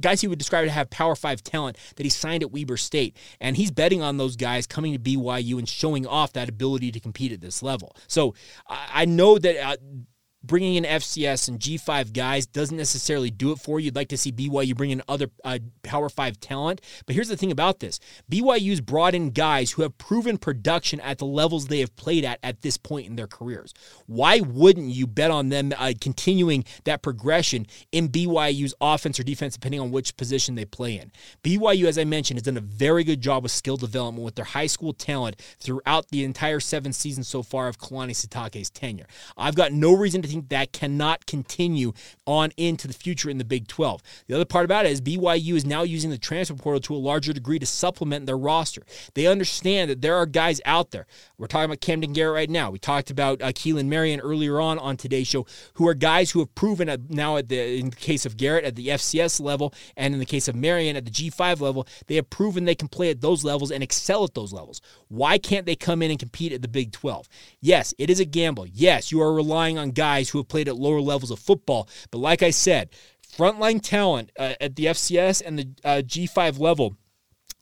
guys 0.01 0.21
he 0.21 0.29
would 0.29 0.39
describe 0.39 0.65
to 0.65 0.71
have 0.71 0.91
Power 0.91 1.15
Five 1.15 1.43
talent 1.43 1.77
that 1.97 2.05
he 2.05 2.11
signed 2.11 2.43
at 2.43 2.51
Weber 2.51 2.77
State, 2.77 3.17
and 3.41 3.57
he's 3.57 3.71
betting 3.71 4.03
on 4.03 4.17
those 4.17 4.37
guys 4.37 4.67
coming 4.67 4.93
to 4.93 4.99
BYU 4.99 5.59
and 5.59 5.69
showing 5.69 6.07
off 6.07 6.33
that 6.35 6.49
ability 6.49 6.93
to 6.93 7.01
compete 7.01 7.33
at 7.33 7.41
this 7.41 7.63
level. 7.63 7.97
So 8.07 8.35
I 8.69 9.05
know 9.05 9.39
that. 9.39 9.57
Uh, 9.57 9.77
bringing 10.43 10.77
in 10.77 10.85
FCS 10.85 11.49
and 11.49 11.59
G5 11.59 12.13
guys 12.13 12.47
doesn't 12.47 12.77
necessarily 12.77 13.31
do 13.31 13.53
it 13.53 13.59
for 13.59 13.81
you. 13.81 13.87
You'd 13.87 13.97
like 13.97 14.09
to 14.09 14.17
see 14.17 14.33
BYU 14.33 14.77
bring 14.77 14.91
in 14.91 15.03
other 15.09 15.29
uh, 15.45 15.59
Power 15.83 16.09
5 16.09 16.41
talent. 16.41 16.81
But 17.07 17.15
here's 17.15 17.29
the 17.29 17.37
thing 17.37 17.51
about 17.51 17.81
this 17.81 18.01
BYU's 18.31 18.81
brought 18.81 19.15
in 19.15 19.31
guys 19.31 19.73
who 19.73 19.83
have 19.83 19.97
proven 19.99 20.39
production 20.39 21.01
at 21.01 21.19
the 21.19 21.27
levels 21.27 21.67
they 21.67 21.81
have 21.81 21.95
played 21.97 22.25
at 22.25 22.39
at 22.43 22.63
this 22.63 22.77
point 22.77 23.07
in 23.07 23.17
their 23.17 23.27
careers. 23.27 23.75
Why 24.07 24.41
wouldn't 24.41 24.91
you 24.91 25.07
bet 25.07 25.31
on 25.31 25.49
them 25.49 25.73
uh, 25.77 25.93
continuing 26.01 26.65
that 26.85 27.03
progression 27.03 27.67
in 27.93 28.09
BYU's 28.09 28.75
offense 28.81 29.19
or 29.19 29.25
defense, 29.25 29.55
depending 29.55 29.81
on 29.81 29.91
which 29.91 30.17
position 30.17 30.55
they 30.55 30.65
play 30.65 30.99
in? 30.99 31.11
BYU, 31.43 31.87
as 31.87 31.99
I 31.99 32.05
mentioned, 32.05 32.39
has 32.39 32.45
done 32.45 32.57
a 32.57 32.61
very 32.61 33.05
good 33.05 33.21
job 33.21 33.43
with 33.43 33.53
skill 33.53 33.77
development 33.77 34.25
with 34.25 34.35
their 34.35 34.45
high 34.45 34.67
school 34.67 34.93
talent 34.93 35.41
throughout 35.59 36.09
the 36.09 36.25
entire 36.25 36.61
seven 36.61 36.93
seasons 36.93 37.29
so 37.29 37.43
far 37.43 37.69
of 37.69 37.79
Kalani 37.79 38.11
Sitake's 38.11 38.71
tenure. 38.71 39.07
I've 39.37 39.55
got 39.55 39.73
no 39.73 39.95
reason 39.95 40.23
to 40.23 40.28
think 40.29 40.49
that 40.51 40.73
cannot 40.73 41.27
continue 41.27 41.93
on 42.27 42.51
into 42.57 42.87
the 42.87 42.95
future 42.95 43.31
in 43.31 43.39
the 43.39 43.45
Big 43.45 43.69
12. 43.69 44.03
The 44.27 44.35
other 44.35 44.45
part 44.45 44.65
about 44.65 44.87
it 44.87 44.93
is 44.93 45.01
BYU 45.01 45.55
is 45.55 45.65
now 45.65 45.83
using 45.83 46.11
the 46.11 46.19
transfer 46.19 46.55
portal 46.55 46.81
to 46.81 46.95
a 46.95 46.97
larger 46.97 47.33
degree 47.33 47.59
to 47.59 47.67
supplement 47.67 48.27
their 48.27 48.39
roster. 48.39 48.83
They 49.15 49.27
understand 49.27 49.91
that 49.91 50.03
there 50.03 50.17
are 50.17 50.27
guys 50.27 50.61
out 50.65 50.91
there. 50.91 51.07
We're 51.39 51.47
talking 51.47 51.67
about 51.67 51.81
Kamden 51.81 52.13
Garrett 52.13 52.35
right 52.35 52.51
now. 52.51 52.71
We 52.71 52.79
talked 52.79 53.11
about 53.11 53.41
uh, 53.41 53.49
Keelan 53.49 53.87
Marion 53.87 54.21
earlier 54.21 54.61
on 54.61 54.79
on 54.79 54.97
today's 54.97 55.29
show, 55.29 55.47
who 55.75 55.87
are 55.89 55.95
guys 55.95 56.31
who 56.31 56.41
have 56.41 56.55
proven 56.55 56.89
at, 56.89 57.11
now 57.11 57.37
at 57.37 57.49
the 57.49 57.79
in 57.79 57.91
the 57.91 57.97
case 57.97 58.27
of 58.27 58.37
Garrett 58.37 58.65
at 58.65 58.77
the 58.77 58.89
FCS 58.89 59.41
level, 59.41 59.73
and 59.97 60.13
in 60.15 60.21
the 60.21 60.27
case 60.27 60.49
of 60.49 60.55
Marion 60.55 60.97
at 60.97 61.05
the 61.05 61.11
G5 61.11 61.61
level, 61.61 61.87
they 62.07 62.17
have 62.17 62.29
proven 62.31 62.65
they 62.65 62.75
can 62.75 62.89
play 62.89 63.11
at 63.11 63.21
those 63.21 63.45
levels 63.45 63.71
and 63.71 63.83
excel 63.83 64.25
at 64.25 64.35
those 64.35 64.53
levels. 64.53 64.81
Why 65.09 65.39
can't 65.39 65.67
they 65.67 65.77
come 65.77 66.03
in 66.03 66.11
and 66.11 66.19
compete 66.19 66.53
at 66.53 66.63
the 66.63 66.69
Big 66.69 66.93
12? 66.93 67.29
Yes, 67.61 67.95
it 67.99 68.11
is 68.11 68.21
a 68.21 68.25
gamble. 68.25 68.67
Yes, 68.67 69.13
you 69.13 69.21
are 69.23 69.33
relying 69.33 69.79
on 69.79 69.91
guys 69.91 70.18
guys 70.19 70.31
who 70.31 70.39
have 70.39 70.49
played 70.49 70.69
at 70.69 70.77
lower 70.77 71.01
levels 71.01 71.31
of 71.31 71.39
football. 71.39 71.89
But 72.11 72.19
like 72.19 72.43
I 72.43 72.51
said, 72.51 72.91
frontline 73.37 73.81
talent 73.81 74.33
uh, 74.39 74.55
at 74.61 74.75
the 74.77 74.87
FCS 74.87 75.43
and 75.45 75.59
the 75.59 75.69
uh, 75.85 76.03
G5 76.05 76.59
level 76.59 76.97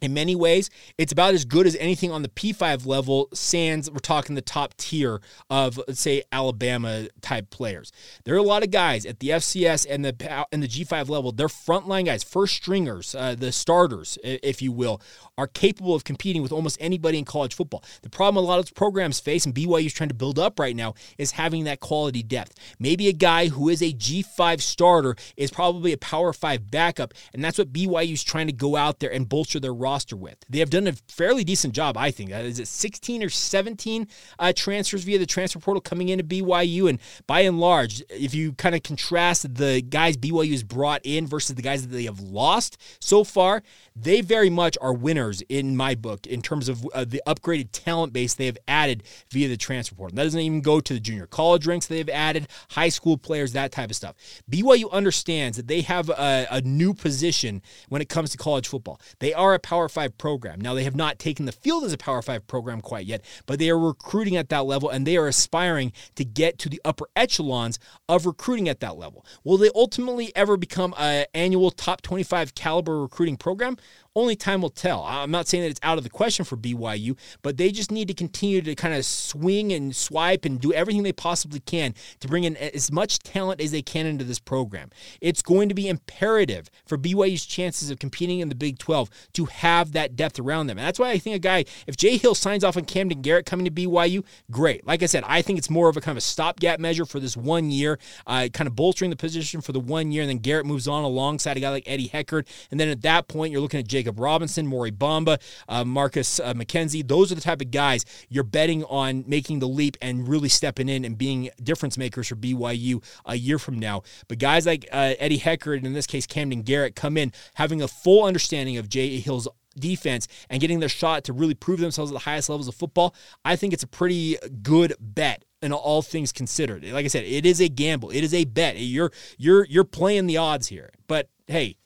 in 0.01 0.13
many 0.13 0.35
ways, 0.35 0.69
it's 0.99 1.13
about 1.13 1.33
as 1.33 1.45
good 1.45 1.67
as 1.67 1.75
anything 1.77 2.11
on 2.13 2.23
the 2.23 2.29
P5 2.29 2.87
level, 2.87 3.29
Sands, 3.33 3.91
we're 3.91 3.99
talking 3.99 4.35
the 4.35 4.43
top 4.43 4.77
tier 4.77 5.21
of, 5.49 5.79
let's 5.89 6.01
say, 6.01 6.23
Alabama 6.31 7.09
type 7.23 7.49
players. 7.49 7.93
There 8.25 8.35
are 8.35 8.39
a 8.39 8.43
lot 8.43 8.63
of 8.63 8.71
guys 8.71 9.07
at 9.07 9.21
the 9.21 9.31
FCS 9.31 9.87
and 9.89 10.05
the 10.05 10.47
and 10.53 10.63
the 10.63 10.69
G5 10.69 11.09
level, 11.09 11.33
they're 11.33 11.49
frontline 11.49 12.05
guys, 12.05 12.23
first 12.23 12.55
stringers, 12.55 13.15
uh, 13.15 13.35
the 13.35 13.53
starters, 13.53 14.19
if 14.23 14.61
you 14.61 14.71
will, 14.71 15.01
are 15.39 15.47
capable 15.47 15.95
of 15.95 16.05
competing 16.05 16.43
with 16.43 16.53
almost 16.53 16.77
anybody 16.81 17.19
in 17.19 17.25
college 17.25 17.55
football. 17.55 17.83
The 18.03 18.11
problem 18.11 18.45
a 18.45 18.47
lot 18.47 18.59
of 18.59 18.75
programs 18.75 19.19
face, 19.19 19.47
and 19.47 19.55
BYU 19.55 19.87
is 19.87 19.95
trying 19.95 20.09
to 20.09 20.15
build 20.15 20.39
up 20.39 20.59
right 20.59 20.77
now, 20.77 20.95
is 21.17 21.33
having 21.33 21.65
that 21.65 21.81
quality 21.81 22.23
depth. 22.23 22.55
Maybe 22.79 23.09
a 23.09 23.13
guy 23.13 23.49
who 23.49 23.69
is 23.71 23.83
a 23.83 23.93
G5 23.93 24.61
starter 24.61 25.17
is 25.37 25.51
probably 25.51 25.93
a 25.93 25.99
Power 25.99 26.33
5 26.33 26.71
backup, 26.71 27.15
and 27.33 27.43
that's 27.43 27.57
what 27.59 27.73
BYU 27.73 28.13
is 28.13 28.25
trying 28.25 28.47
to 28.47 28.53
go 28.53 28.77
out 28.77 29.01
there 29.01 29.13
and 29.13 29.29
bolster 29.29 29.59
their 29.59 29.75
roster 29.87 30.17
with. 30.17 30.37
They 30.51 30.59
have 30.59 30.71
done 30.71 30.89
a 30.89 30.95
fairly 31.09 31.45
decent 31.45 31.73
job, 31.73 31.97
I 31.97 32.11
think. 32.11 32.33
Uh, 32.33 32.39
is 32.39 32.59
it 32.59 32.67
16 32.67 33.23
or 33.23 33.29
17 33.29 34.09
uh, 34.41 34.53
transfers 34.55 35.05
via 35.05 35.17
the 35.17 35.27
transfer 35.27 35.61
portal 35.61 35.81
coming 35.81 36.09
into 36.09 36.25
BYU? 36.25 36.89
And 36.91 36.99
by 37.29 37.41
and 37.41 37.61
large, 37.61 38.03
if 38.11 38.35
you 38.35 38.53
kind 38.55 38.75
of 38.75 38.83
contrast 38.83 39.55
the 39.55 39.81
guys 39.83 40.17
BYU 40.17 40.51
has 40.51 40.65
brought 40.65 41.03
in 41.05 41.29
versus 41.29 41.55
the 41.55 41.63
guys 41.63 41.87
that 41.87 41.95
they 41.95 42.03
have 42.03 42.19
lost 42.19 42.79
so 43.01 43.23
far, 43.23 43.63
they 43.95 44.23
very 44.23 44.51
much 44.51 44.77
are 44.81 44.93
winners 44.93 45.41
in 45.49 45.77
my 45.77 45.95
book 45.95 46.27
in 46.27 46.43
terms 46.43 46.69
of 46.69 46.85
uh, 46.93 47.05
the 47.05 47.23
upgraded 47.25 47.69
talent 47.71 48.13
base 48.13 48.35
they 48.35 48.47
have 48.47 48.59
added 48.67 49.05
via 49.31 49.47
the 49.47 49.57
transfer 49.57 49.95
portal. 49.95 50.17
That 50.17 50.25
doesn't 50.25 50.41
even 50.41 50.63
go 50.63 50.81
to 50.81 50.95
the 50.95 51.01
junior 51.01 51.29
college 51.29 51.65
ranks 51.65 51.87
they've 51.87 52.09
added, 52.09 52.49
high 52.71 52.89
school 52.89 53.17
players, 53.17 53.53
that 53.53 53.71
type 53.71 53.91
of 53.91 53.97
stuff. 53.97 54.17
BYU 54.51 54.91
understands 54.91 55.57
that 55.57 55.69
they 55.69 55.83
have 55.83 56.09
a, 56.11 56.49
a 56.51 56.61
new 56.63 56.93
position 56.93 57.63
when 57.89 58.03
it 58.03 58.09
comes 58.09 58.31
to 58.31 58.37
college 58.37 58.67
football. 58.67 59.01
They 59.21 59.33
are 59.33 59.55
a 59.55 59.61
Power 59.61 59.76
Five 59.89 60.17
program. 60.19 60.61
Now, 60.61 60.75
they 60.75 60.85
have 60.85 60.97
not 60.97 61.19
taken 61.19 61.45
the 61.47 61.53
field 61.53 61.85
as 61.85 61.93
a 61.93 61.99
Power 61.99 62.23
Five 62.23 62.47
program 62.47 62.81
quite 62.81 63.07
yet, 63.07 63.25
but 63.47 63.59
they 63.59 63.71
are 63.71 63.79
recruiting 63.79 64.37
at 64.37 64.49
that 64.49 64.65
level 64.65 64.89
and 64.89 65.07
they 65.07 65.17
are 65.17 65.29
aspiring 65.29 65.93
to 66.17 66.25
get 66.25 66.59
to 66.61 66.69
the 66.69 66.81
upper 66.85 67.07
echelons 67.15 67.79
of 68.09 68.27
recruiting 68.27 68.69
at 68.69 68.81
that 68.81 68.97
level. 68.97 69.25
Will 69.45 69.59
they 69.59 69.71
ultimately 69.75 70.35
ever 70.35 70.57
become 70.57 70.95
an 70.99 71.27
annual 71.35 71.71
top 71.71 72.03
25 72.03 72.55
caliber 72.55 73.03
recruiting 73.03 73.37
program? 73.37 73.77
Only 74.17 74.35
time 74.35 74.63
will 74.63 74.71
tell. 74.71 75.05
I'm 75.05 75.31
not 75.31 75.47
saying 75.47 75.63
that 75.63 75.71
it's 75.71 75.81
out 75.83 75.99
of 75.99 76.05
the 76.05 76.11
question 76.11 76.47
for 76.47 76.57
BYU, 76.57 77.19
but 77.43 77.59
they 77.59 77.71
just 77.71 77.93
need 77.93 78.09
to 78.09 78.15
continue 78.15 78.63
to 78.63 78.75
kind 78.75 78.95
of 78.95 79.05
swing 79.05 79.75
and 79.75 79.95
swipe 79.95 80.47
and 80.47 80.59
do 80.59 80.73
everything 80.73 81.03
they 81.03 81.13
possibly 81.13 81.61
can 81.61 81.95
to 82.21 82.27
bring 82.27 82.45
in 82.45 82.57
as 82.57 82.91
much 82.91 83.19
talent 83.19 83.61
as 83.61 83.73
they 83.73 83.83
can 83.83 84.07
into 84.07 84.25
this 84.25 84.39
program. 84.39 84.89
It's 85.21 85.43
going 85.43 85.69
to 85.69 85.75
be 85.75 85.87
imperative 85.87 86.71
for 86.87 86.97
BYU's 86.97 87.45
chances 87.45 87.91
of 87.91 87.99
competing 87.99 88.41
in 88.41 88.49
the 88.49 88.55
Big 88.55 88.79
12 88.79 89.11
to 89.35 89.45
have 89.45 89.93
that 89.93 90.17
depth 90.17 90.39
around 90.39 90.69
them. 90.69 90.79
And 90.79 90.87
that's 90.87 90.99
why 90.99 91.11
I 91.11 91.19
think 91.19 91.37
a 91.37 91.39
guy, 91.39 91.67
if 91.87 91.99
Jay 91.99 92.17
Hill 92.17 92.35
signs 92.35 92.65
off 92.65 92.79
on 92.79 92.87
Kamden 92.87 93.21
Garrett 93.21 93.45
coming 93.45 93.67
to 93.67 93.71
BYU, 93.71 94.25
great. 94.51 94.87
Like 94.87 95.03
I 95.03 95.07
said, 95.07 95.25
I 95.27 95.43
think 95.43 95.59
it's 95.59 95.69
more 95.69 95.91
of 95.91 95.97
a 95.99 96.01
kind 96.01 96.15
of 96.15 96.19
a 96.19 96.23
stopgap 96.23 96.81
measure 96.81 97.05
for 97.05 97.21
this 97.21 97.37
one 97.37 97.71
year, 97.71 97.99
uh, 98.27 98.49
kind 98.51 98.67
of 98.67 98.75
bolstering 98.75 99.11
the 99.11 99.17
position 99.17 99.61
for 99.61 99.73
the 99.73 99.81
one 99.81 100.11
year, 100.11 100.23
and 100.23 100.31
then 100.31 100.39
Garrett 100.39 100.65
moves 100.65 100.89
on 100.89 101.05
alongside 101.05 101.59
a 101.59 101.61
guy 101.61 101.69
like 101.69 101.85
Eddie 101.87 102.09
Heckard. 102.09 102.47
And 102.71 102.81
then 102.81 102.89
at 102.89 103.03
that 103.03 103.29
point, 103.29 103.53
you're 103.53 103.61
looking 103.61 103.79
at 103.79 103.87
Jake 103.87 104.06
Jacob 104.07 104.21
Robinson, 104.21 104.69
Mory 104.69 104.93
Bamba, 104.93 105.41
uh, 105.69 105.85
Marcus 105.85 106.39
uh, 106.39 106.55
McKenzie. 106.55 107.07
Those 107.07 107.33
are 107.33 107.35
the 107.35 107.41
type 107.41 107.61
of 107.61 107.73
guys 107.73 108.05
you're 108.29 108.45
betting 108.45 108.85
on 108.85 109.25
making 109.27 109.59
the 109.59 109.67
leap 109.67 109.97
and 110.01 110.29
really 110.29 110.49
stepping 110.49 110.89
in 110.89 111.05
and 111.05 111.19
being 111.19 111.51
difference 111.61 111.99
makers 111.99 112.29
for 112.29 112.37
BYU 112.37 113.03
a 113.25 113.35
year 113.35 113.59
from 113.59 113.81
now. 113.81 114.03
But 114.29 114.39
guys 114.39 114.65
like 114.65 114.87
uh, 114.93 115.15
Eddie 115.19 115.41
Heckard, 115.41 115.79
and 115.79 115.87
in 115.87 115.93
this 115.93 116.07
case 116.07 116.25
Kamden 116.25 116.65
Garrett, 116.65 116.95
come 116.95 117.17
in 117.17 117.33
having 117.55 117.83
a 117.83 117.89
full 117.89 118.25
understanding 118.25 118.77
of 118.77 118.89
Jay 118.89 119.19
Hill's 119.19 119.49
defense 119.77 120.29
and 120.49 120.61
getting 120.61 120.79
their 120.79 120.89
shot 120.89 121.25
to 121.25 121.33
really 121.33 121.55
prove 121.55 121.81
themselves 121.81 122.13
at 122.13 122.15
the 122.15 122.21
highest 122.21 122.49
levels 122.49 122.69
of 122.69 122.77
football, 122.77 123.13
I 123.45 123.57
think 123.57 123.75
it's 123.75 123.83
a 123.83 123.89
pretty 123.89 124.37
good 124.63 124.95
bet 125.01 125.45
and 125.63 125.73
all 125.73 126.01
things 126.01 126.31
considered. 126.31 126.85
Like 126.85 127.05
I 127.05 127.09
said, 127.09 127.25
it 127.25 127.45
is 127.45 127.61
a 127.61 127.69
gamble. 127.69 128.11
It 128.11 128.23
is 128.23 128.33
a 128.33 128.45
bet. 128.45 128.79
You're 128.79 129.11
you're 129.37 129.65
you're 129.65 129.83
playing 129.83 130.29
the 130.29 130.37
odds 130.37 130.69
here. 130.69 130.91
But 131.09 131.29
hey, 131.49 131.77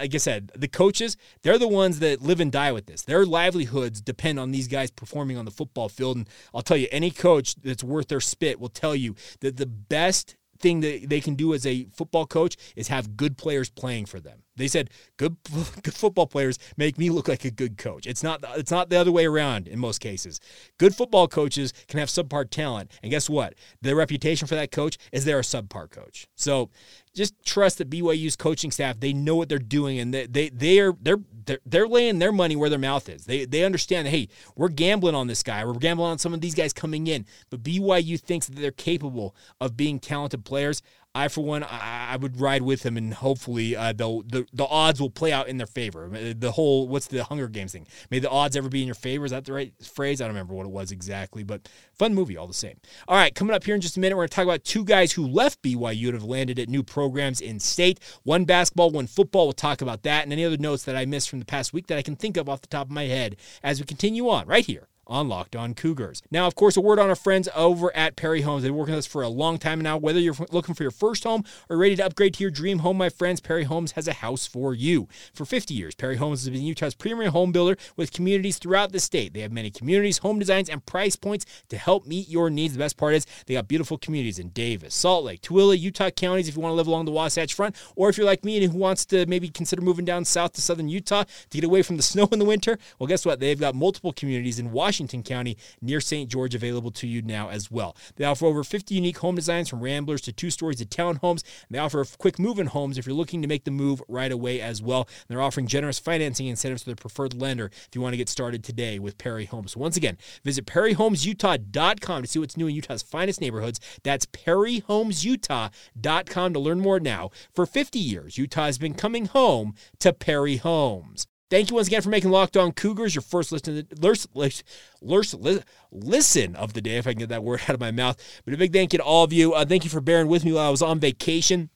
like 0.00 0.14
I 0.14 0.18
said, 0.18 0.52
the 0.54 0.68
coaches, 0.68 1.16
they're 1.42 1.58
the 1.58 1.68
ones 1.68 1.98
that 2.00 2.22
live 2.22 2.40
and 2.40 2.50
die 2.52 2.72
with 2.72 2.86
this. 2.86 3.02
Their 3.02 3.26
livelihoods 3.26 4.00
depend 4.00 4.38
on 4.38 4.50
these 4.50 4.68
guys 4.68 4.90
performing 4.90 5.36
on 5.36 5.44
the 5.44 5.50
football 5.50 5.88
field. 5.88 6.16
And 6.16 6.28
I'll 6.54 6.62
tell 6.62 6.76
you, 6.76 6.88
any 6.90 7.10
coach 7.10 7.54
that's 7.56 7.84
worth 7.84 8.08
their 8.08 8.20
spit 8.20 8.60
will 8.60 8.68
tell 8.68 8.94
you 8.94 9.14
that 9.40 9.56
the 9.56 9.66
best 9.66 10.36
thing 10.58 10.80
that 10.80 11.08
they 11.08 11.20
can 11.20 11.34
do 11.34 11.52
as 11.54 11.66
a 11.66 11.84
football 11.92 12.26
coach 12.26 12.56
is 12.74 12.88
have 12.88 13.16
good 13.16 13.36
players 13.36 13.68
playing 13.68 14.06
for 14.06 14.20
them. 14.20 14.42
They 14.56 14.68
said 14.68 14.90
good 15.16 15.36
good 15.82 15.94
football 15.94 16.26
players 16.26 16.58
make 16.76 16.98
me 16.98 17.10
look 17.10 17.28
like 17.28 17.44
a 17.44 17.50
good 17.50 17.78
coach. 17.78 18.06
It's 18.06 18.22
not 18.22 18.44
it's 18.56 18.70
not 18.70 18.90
the 18.90 18.96
other 18.96 19.12
way 19.12 19.26
around 19.26 19.68
in 19.68 19.78
most 19.78 20.00
cases. 20.00 20.40
Good 20.78 20.94
football 20.94 21.28
coaches 21.28 21.72
can 21.88 22.00
have 22.00 22.08
subpar 22.08 22.48
talent, 22.50 22.90
and 23.02 23.10
guess 23.10 23.28
what? 23.28 23.54
The 23.82 23.94
reputation 23.94 24.48
for 24.48 24.54
that 24.54 24.70
coach 24.70 24.98
is 25.12 25.24
they're 25.24 25.38
a 25.38 25.42
subpar 25.42 25.90
coach. 25.90 26.26
So 26.34 26.70
just 27.14 27.34
trust 27.44 27.78
that 27.78 27.88
BYU's 27.88 28.36
coaching 28.36 28.70
staff 28.70 29.00
they 29.00 29.12
know 29.12 29.36
what 29.36 29.48
they're 29.48 29.58
doing 29.58 29.98
and 29.98 30.12
they 30.12 30.26
they 30.26 30.48
they 30.50 30.80
are 30.80 30.92
they're 31.00 31.20
they're, 31.46 31.60
they're 31.64 31.88
laying 31.88 32.18
their 32.18 32.32
money 32.32 32.56
where 32.56 32.68
their 32.68 32.78
mouth 32.78 33.08
is. 33.08 33.24
They 33.24 33.44
they 33.44 33.64
understand 33.64 34.06
that 34.06 34.10
hey, 34.10 34.28
we're 34.54 34.68
gambling 34.68 35.14
on 35.14 35.26
this 35.26 35.42
guy. 35.42 35.64
We're 35.64 35.74
gambling 35.74 36.10
on 36.10 36.18
some 36.18 36.34
of 36.34 36.40
these 36.40 36.54
guys 36.54 36.72
coming 36.72 37.06
in, 37.06 37.24
but 37.50 37.62
BYU 37.62 38.20
thinks 38.20 38.46
that 38.46 38.56
they're 38.56 38.70
capable 38.70 39.34
of 39.60 39.76
being 39.76 39.98
talented 39.98 40.44
players. 40.44 40.82
I, 41.16 41.28
for 41.28 41.42
one, 41.42 41.62
I, 41.64 42.08
I 42.12 42.16
would 42.16 42.40
ride 42.40 42.62
with 42.62 42.82
them, 42.82 42.96
and 42.96 43.14
hopefully, 43.14 43.74
uh, 43.74 43.92
the 43.92 44.46
the 44.52 44.66
odds 44.66 45.00
will 45.00 45.10
play 45.10 45.32
out 45.32 45.48
in 45.48 45.56
their 45.56 45.66
favor. 45.66 46.10
Uh, 46.14 46.34
the 46.36 46.52
whole 46.52 46.88
what's 46.88 47.06
the 47.06 47.24
Hunger 47.24 47.48
Games 47.48 47.72
thing? 47.72 47.86
May 48.10 48.18
the 48.18 48.28
odds 48.28 48.56
ever 48.56 48.68
be 48.68 48.82
in 48.82 48.86
your 48.86 48.94
favor? 48.94 49.24
Is 49.24 49.30
that 49.30 49.46
the 49.46 49.52
right 49.52 49.72
phrase? 49.82 50.20
I 50.20 50.24
don't 50.24 50.34
remember 50.34 50.54
what 50.54 50.66
it 50.66 50.72
was 50.72 50.92
exactly, 50.92 51.42
but 51.42 51.68
fun 51.94 52.14
movie 52.14 52.36
all 52.36 52.46
the 52.46 52.54
same. 52.54 52.78
All 53.08 53.16
right, 53.16 53.34
coming 53.34 53.54
up 53.54 53.64
here 53.64 53.74
in 53.74 53.80
just 53.80 53.96
a 53.96 54.00
minute, 54.00 54.14
we're 54.14 54.22
going 54.22 54.28
to 54.28 54.34
talk 54.34 54.44
about 54.44 54.64
two 54.64 54.84
guys 54.84 55.12
who 55.12 55.26
left 55.26 55.62
BYU 55.62 56.06
and 56.06 56.14
have 56.14 56.24
landed 56.24 56.58
at 56.58 56.68
new 56.68 56.82
programs 56.82 57.40
in 57.40 57.60
state. 57.60 57.98
One 58.22 58.44
basketball, 58.44 58.90
one 58.90 59.06
football. 59.06 59.46
We'll 59.46 59.52
talk 59.54 59.80
about 59.80 60.02
that 60.02 60.24
and 60.24 60.32
any 60.32 60.44
other 60.44 60.58
notes 60.58 60.84
that 60.84 60.96
I 60.96 61.06
missed 61.06 61.30
from 61.30 61.38
the 61.38 61.46
past 61.46 61.72
week 61.72 61.86
that 61.86 61.98
I 61.98 62.02
can 62.02 62.16
think 62.16 62.36
of 62.36 62.48
off 62.48 62.60
the 62.60 62.68
top 62.68 62.88
of 62.88 62.92
my 62.92 63.04
head 63.04 63.36
as 63.62 63.80
we 63.80 63.86
continue 63.86 64.28
on 64.28 64.46
right 64.46 64.66
here 64.66 64.88
on 65.06 65.28
Locked 65.28 65.54
On 65.54 65.74
Cougars. 65.74 66.22
Now, 66.30 66.46
of 66.46 66.54
course, 66.54 66.76
a 66.76 66.80
word 66.80 66.98
on 66.98 67.08
our 67.08 67.16
friends 67.16 67.48
over 67.54 67.94
at 67.96 68.16
Perry 68.16 68.42
Homes. 68.42 68.62
They've 68.62 68.70
been 68.70 68.78
working 68.78 68.94
with 68.94 69.00
us 69.00 69.06
for 69.06 69.22
a 69.22 69.28
long 69.28 69.58
time 69.58 69.80
now. 69.80 69.96
Whether 69.96 70.20
you're 70.20 70.34
looking 70.50 70.74
for 70.74 70.82
your 70.82 70.90
first 70.90 71.24
home 71.24 71.44
or 71.68 71.76
ready 71.76 71.96
to 71.96 72.04
upgrade 72.04 72.34
to 72.34 72.44
your 72.44 72.50
dream 72.50 72.80
home, 72.80 72.98
my 72.98 73.08
friends, 73.08 73.40
Perry 73.40 73.64
Homes 73.64 73.92
has 73.92 74.08
a 74.08 74.14
house 74.14 74.46
for 74.46 74.74
you. 74.74 75.08
For 75.32 75.44
50 75.44 75.74
years, 75.74 75.94
Perry 75.94 76.16
Homes 76.16 76.44
has 76.44 76.50
been 76.50 76.62
Utah's 76.62 76.94
premier 76.94 77.30
home 77.30 77.52
builder 77.52 77.76
with 77.96 78.12
communities 78.12 78.58
throughout 78.58 78.92
the 78.92 79.00
state. 79.00 79.32
They 79.32 79.40
have 79.40 79.52
many 79.52 79.70
communities, 79.70 80.18
home 80.18 80.38
designs, 80.38 80.68
and 80.68 80.84
price 80.84 81.16
points 81.16 81.46
to 81.68 81.78
help 81.78 82.06
meet 82.06 82.28
your 82.28 82.50
needs. 82.50 82.74
The 82.74 82.78
best 82.78 82.96
part 82.96 83.14
is 83.14 83.26
they 83.46 83.54
got 83.54 83.68
beautiful 83.68 83.98
communities 83.98 84.38
in 84.38 84.48
Davis, 84.50 84.94
Salt 84.94 85.24
Lake, 85.24 85.42
Tooele, 85.42 85.78
Utah 85.78 86.10
counties 86.10 86.48
if 86.48 86.56
you 86.56 86.62
want 86.62 86.72
to 86.72 86.76
live 86.76 86.86
along 86.86 87.04
the 87.04 87.12
Wasatch 87.12 87.54
Front, 87.54 87.76
or 87.94 88.08
if 88.08 88.16
you're 88.16 88.26
like 88.26 88.44
me 88.44 88.62
and 88.62 88.72
who 88.72 88.78
wants 88.78 89.06
to 89.06 89.26
maybe 89.26 89.48
consider 89.48 89.82
moving 89.82 90.04
down 90.04 90.24
south 90.24 90.52
to 90.54 90.60
southern 90.60 90.88
Utah 90.88 91.24
to 91.24 91.58
get 91.58 91.64
away 91.64 91.82
from 91.82 91.96
the 91.96 92.02
snow 92.06 92.28
in 92.32 92.38
the 92.38 92.44
winter, 92.44 92.78
well, 92.98 93.06
guess 93.06 93.24
what? 93.24 93.40
They've 93.40 93.58
got 93.58 93.74
multiple 93.74 94.12
communities 94.12 94.58
in 94.58 94.72
Washington 94.72 94.95
Washington 94.96 95.22
County 95.22 95.58
near 95.82 96.00
St. 96.00 96.30
George 96.30 96.54
available 96.54 96.90
to 96.90 97.06
you 97.06 97.20
now 97.20 97.50
as 97.50 97.70
well. 97.70 97.94
They 98.16 98.24
offer 98.24 98.46
over 98.46 98.64
50 98.64 98.94
unique 98.94 99.18
home 99.18 99.34
designs 99.34 99.68
from 99.68 99.82
ramblers 99.82 100.22
to 100.22 100.32
two 100.32 100.48
stories 100.48 100.78
to 100.78 100.86
townhomes. 100.86 101.42
They 101.68 101.78
offer 101.78 102.02
quick 102.16 102.38
move 102.38 102.58
in 102.58 102.68
homes 102.68 102.96
if 102.96 103.04
you're 103.04 103.14
looking 103.14 103.42
to 103.42 103.48
make 103.48 103.64
the 103.64 103.70
move 103.70 104.02
right 104.08 104.32
away 104.32 104.62
as 104.62 104.80
well. 104.80 105.00
And 105.00 105.26
they're 105.28 105.42
offering 105.42 105.66
generous 105.66 105.98
financing 105.98 106.46
incentives 106.46 106.84
to 106.84 106.86
their 106.86 106.96
preferred 106.96 107.38
lender 107.38 107.66
if 107.66 107.90
you 107.92 108.00
want 108.00 108.14
to 108.14 108.16
get 108.16 108.30
started 108.30 108.64
today 108.64 108.98
with 108.98 109.18
Perry 109.18 109.44
Homes. 109.44 109.76
Once 109.76 109.98
again, 109.98 110.16
visit 110.44 110.64
perryhomesutah.com 110.64 112.22
to 112.22 112.28
see 112.28 112.38
what's 112.38 112.56
new 112.56 112.68
in 112.68 112.74
Utah's 112.74 113.02
finest 113.02 113.42
neighborhoods. 113.42 113.78
That's 114.02 114.24
perryhomesutah.com 114.24 116.52
to 116.54 116.58
learn 116.58 116.80
more 116.80 117.00
now. 117.00 117.30
For 117.54 117.66
50 117.66 117.98
years, 117.98 118.38
Utah 118.38 118.64
has 118.64 118.78
been 118.78 118.94
coming 118.94 119.26
home 119.26 119.74
to 119.98 120.14
Perry 120.14 120.56
Homes. 120.56 121.26
Thank 121.48 121.70
you 121.70 121.76
once 121.76 121.86
again 121.86 122.02
for 122.02 122.08
making 122.08 122.30
Locked 122.30 122.56
On 122.56 122.72
Cougars 122.72 123.14
your 123.14 123.22
first 123.22 123.52
listen, 123.52 123.86
listen, 124.34 125.64
listen 125.92 126.56
of 126.56 126.72
the 126.72 126.80
day, 126.80 126.96
if 126.96 127.06
I 127.06 127.12
can 127.12 127.20
get 127.20 127.28
that 127.28 127.44
word 127.44 127.60
out 127.68 127.74
of 127.74 127.80
my 127.80 127.92
mouth. 127.92 128.16
But 128.44 128.54
a 128.54 128.56
big 128.56 128.72
thank 128.72 128.92
you 128.92 128.98
to 128.98 129.04
all 129.04 129.22
of 129.22 129.32
you. 129.32 129.52
Uh, 129.52 129.64
thank 129.64 129.84
you 129.84 129.90
for 129.90 130.00
bearing 130.00 130.26
with 130.26 130.44
me 130.44 130.52
while 130.52 130.66
I 130.66 130.70
was 130.70 130.82
on 130.82 130.98
vacation. 130.98 131.70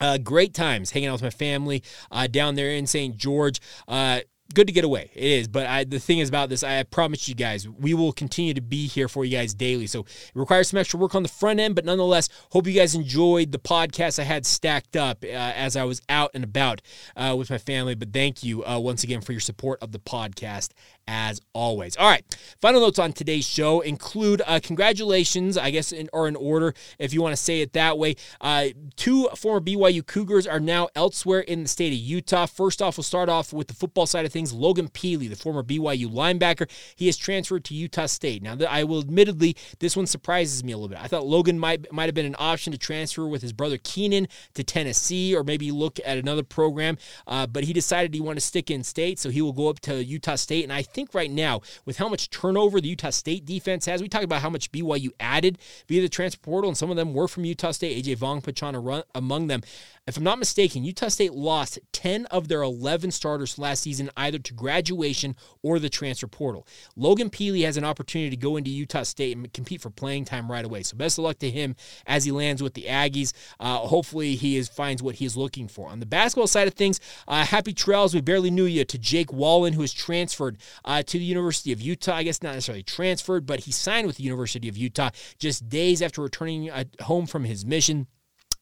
Uh, 0.00 0.18
great 0.18 0.52
times 0.52 0.90
hanging 0.90 1.08
out 1.08 1.12
with 1.12 1.22
my 1.22 1.30
family 1.30 1.82
uh, 2.10 2.26
down 2.26 2.56
there 2.56 2.70
in 2.70 2.86
St. 2.86 3.16
George. 3.16 3.60
Uh, 3.86 4.20
good 4.52 4.66
to 4.66 4.72
get 4.72 4.84
away. 4.84 5.10
It 5.14 5.24
is. 5.24 5.48
But 5.48 5.66
I, 5.66 5.84
the 5.84 5.98
thing 5.98 6.18
is 6.18 6.28
about 6.28 6.48
this, 6.48 6.62
I 6.62 6.82
promise 6.82 7.28
you 7.28 7.34
guys, 7.34 7.68
we 7.68 7.94
will 7.94 8.12
continue 8.12 8.54
to 8.54 8.60
be 8.60 8.86
here 8.86 9.08
for 9.08 9.24
you 9.24 9.36
guys 9.36 9.54
daily. 9.54 9.86
So 9.86 10.00
it 10.00 10.32
requires 10.34 10.68
some 10.68 10.78
extra 10.78 10.98
work 10.98 11.14
on 11.14 11.22
the 11.22 11.28
front 11.28 11.60
end, 11.60 11.74
but 11.74 11.84
nonetheless, 11.84 12.28
hope 12.50 12.66
you 12.66 12.72
guys 12.72 12.94
enjoyed 12.94 13.52
the 13.52 13.58
podcast 13.58 14.18
I 14.18 14.24
had 14.24 14.44
stacked 14.44 14.96
up 14.96 15.24
uh, 15.24 15.28
as 15.28 15.76
I 15.76 15.84
was 15.84 16.02
out 16.08 16.30
and 16.34 16.44
about 16.44 16.82
uh, 17.16 17.34
with 17.38 17.50
my 17.50 17.58
family. 17.58 17.94
But 17.94 18.12
thank 18.12 18.42
you 18.42 18.64
uh, 18.64 18.78
once 18.78 19.02
again 19.02 19.20
for 19.20 19.32
your 19.32 19.40
support 19.40 19.82
of 19.82 19.92
the 19.92 19.98
podcast 19.98 20.70
as 21.06 21.40
always. 21.52 21.96
All 21.96 22.08
right, 22.08 22.24
final 22.60 22.80
notes 22.80 22.98
on 22.98 23.12
today's 23.12 23.46
show 23.46 23.80
include 23.80 24.42
uh, 24.46 24.60
congratulations, 24.62 25.58
I 25.58 25.70
guess, 25.70 25.92
in, 25.92 26.08
or 26.12 26.28
in 26.28 26.36
order, 26.36 26.74
if 26.98 27.12
you 27.12 27.22
want 27.22 27.36
to 27.36 27.42
say 27.42 27.60
it 27.60 27.72
that 27.74 27.98
way. 27.98 28.16
Uh, 28.40 28.68
two 28.96 29.28
former 29.36 29.60
BYU 29.60 30.06
Cougars 30.06 30.46
are 30.46 30.60
now 30.60 30.88
elsewhere 30.94 31.40
in 31.40 31.62
the 31.62 31.68
state 31.68 31.92
of 31.92 31.98
Utah. 31.98 32.46
First 32.46 32.80
off, 32.80 32.96
we'll 32.96 33.04
start 33.04 33.28
off 33.28 33.52
with 33.52 33.68
the 33.68 33.74
football 33.74 34.06
side 34.06 34.24
of 34.24 34.32
things. 34.34 34.52
Logan 34.52 34.88
Pili, 34.88 35.30
the 35.30 35.36
former 35.36 35.62
BYU 35.62 36.12
linebacker, 36.12 36.70
he 36.94 37.06
has 37.06 37.16
transferred 37.16 37.64
to 37.64 37.74
Utah 37.74 38.04
State. 38.04 38.42
Now, 38.42 38.56
I 38.68 38.84
will 38.84 39.00
admittedly, 39.00 39.56
this 39.78 39.96
one 39.96 40.06
surprises 40.06 40.62
me 40.62 40.72
a 40.72 40.76
little 40.76 40.90
bit. 40.90 40.98
I 41.02 41.06
thought 41.06 41.26
Logan 41.26 41.58
might 41.58 41.90
might 41.90 42.06
have 42.06 42.14
been 42.14 42.26
an 42.26 42.36
option 42.38 42.72
to 42.72 42.78
transfer 42.78 43.26
with 43.26 43.40
his 43.40 43.54
brother 43.54 43.78
Keenan 43.82 44.28
to 44.52 44.62
Tennessee, 44.62 45.34
or 45.34 45.42
maybe 45.42 45.70
look 45.70 45.98
at 46.04 46.18
another 46.18 46.42
program, 46.42 46.98
uh, 47.26 47.46
but 47.46 47.64
he 47.64 47.72
decided 47.72 48.12
he 48.12 48.20
wanted 48.20 48.40
to 48.40 48.46
stick 48.46 48.70
in 48.70 48.84
state, 48.84 49.18
so 49.18 49.30
he 49.30 49.40
will 49.40 49.54
go 49.54 49.68
up 49.68 49.80
to 49.80 50.04
Utah 50.04 50.34
State, 50.34 50.64
and 50.64 50.72
I 50.72 50.82
think 50.82 51.14
right 51.14 51.30
now, 51.30 51.62
with 51.86 51.96
how 51.96 52.08
much 52.08 52.28
turnover 52.28 52.80
the 52.80 52.88
Utah 52.88 53.10
State 53.10 53.46
defense 53.46 53.86
has, 53.86 54.02
we 54.02 54.08
talk 54.08 54.22
about 54.22 54.42
how 54.42 54.50
much 54.50 54.70
BYU 54.72 55.10
added 55.20 55.58
via 55.88 56.02
the 56.02 56.08
transfer 56.08 56.40
portal, 56.40 56.68
and 56.68 56.76
some 56.76 56.90
of 56.90 56.96
them 56.96 57.14
were 57.14 57.28
from 57.28 57.44
Utah 57.44 57.70
State. 57.70 58.04
AJ 58.04 58.18
Vongphachanh 58.18 59.04
among 59.14 59.46
them. 59.46 59.62
If 60.06 60.18
I'm 60.18 60.22
not 60.22 60.38
mistaken, 60.38 60.84
Utah 60.84 61.08
State 61.08 61.32
lost 61.32 61.78
10 61.92 62.26
of 62.26 62.48
their 62.48 62.60
11 62.60 63.10
starters 63.10 63.58
last 63.58 63.82
season 63.82 64.10
either 64.18 64.38
to 64.38 64.52
graduation 64.52 65.34
or 65.62 65.78
the 65.78 65.88
transfer 65.88 66.26
portal. 66.26 66.66
Logan 66.94 67.30
Pili 67.30 67.64
has 67.64 67.78
an 67.78 67.84
opportunity 67.84 68.28
to 68.28 68.36
go 68.36 68.58
into 68.58 68.68
Utah 68.68 69.04
State 69.04 69.34
and 69.34 69.50
compete 69.54 69.80
for 69.80 69.88
playing 69.88 70.26
time 70.26 70.50
right 70.50 70.64
away. 70.64 70.82
So 70.82 70.94
best 70.98 71.16
of 71.16 71.24
luck 71.24 71.38
to 71.38 71.50
him 71.50 71.74
as 72.06 72.26
he 72.26 72.32
lands 72.32 72.62
with 72.62 72.74
the 72.74 72.82
Aggies. 72.82 73.32
Uh, 73.58 73.78
hopefully 73.78 74.34
he 74.34 74.58
is, 74.58 74.68
finds 74.68 75.02
what 75.02 75.14
he 75.14 75.24
is 75.24 75.38
looking 75.38 75.68
for. 75.68 75.88
On 75.88 76.00
the 76.00 76.06
basketball 76.06 76.48
side 76.48 76.68
of 76.68 76.74
things, 76.74 77.00
uh, 77.26 77.46
happy 77.46 77.72
trails. 77.72 78.12
We 78.12 78.20
barely 78.20 78.50
knew 78.50 78.66
you 78.66 78.84
to 78.84 78.98
Jake 78.98 79.28
Wahlin, 79.28 79.72
who 79.72 79.80
has 79.80 79.94
transferred 79.94 80.58
uh, 80.84 81.02
to 81.02 81.18
the 81.18 81.24
University 81.24 81.72
of 81.72 81.80
Utah. 81.80 82.16
I 82.16 82.24
guess 82.24 82.42
not 82.42 82.52
necessarily 82.52 82.82
transferred, 82.82 83.46
but 83.46 83.60
he 83.60 83.72
signed 83.72 84.06
with 84.06 84.16
the 84.16 84.24
University 84.24 84.68
of 84.68 84.76
Utah 84.76 85.08
just 85.38 85.70
days 85.70 86.02
after 86.02 86.20
returning 86.20 86.70
uh, 86.70 86.84
home 87.00 87.26
from 87.26 87.44
his 87.44 87.64
mission. 87.64 88.06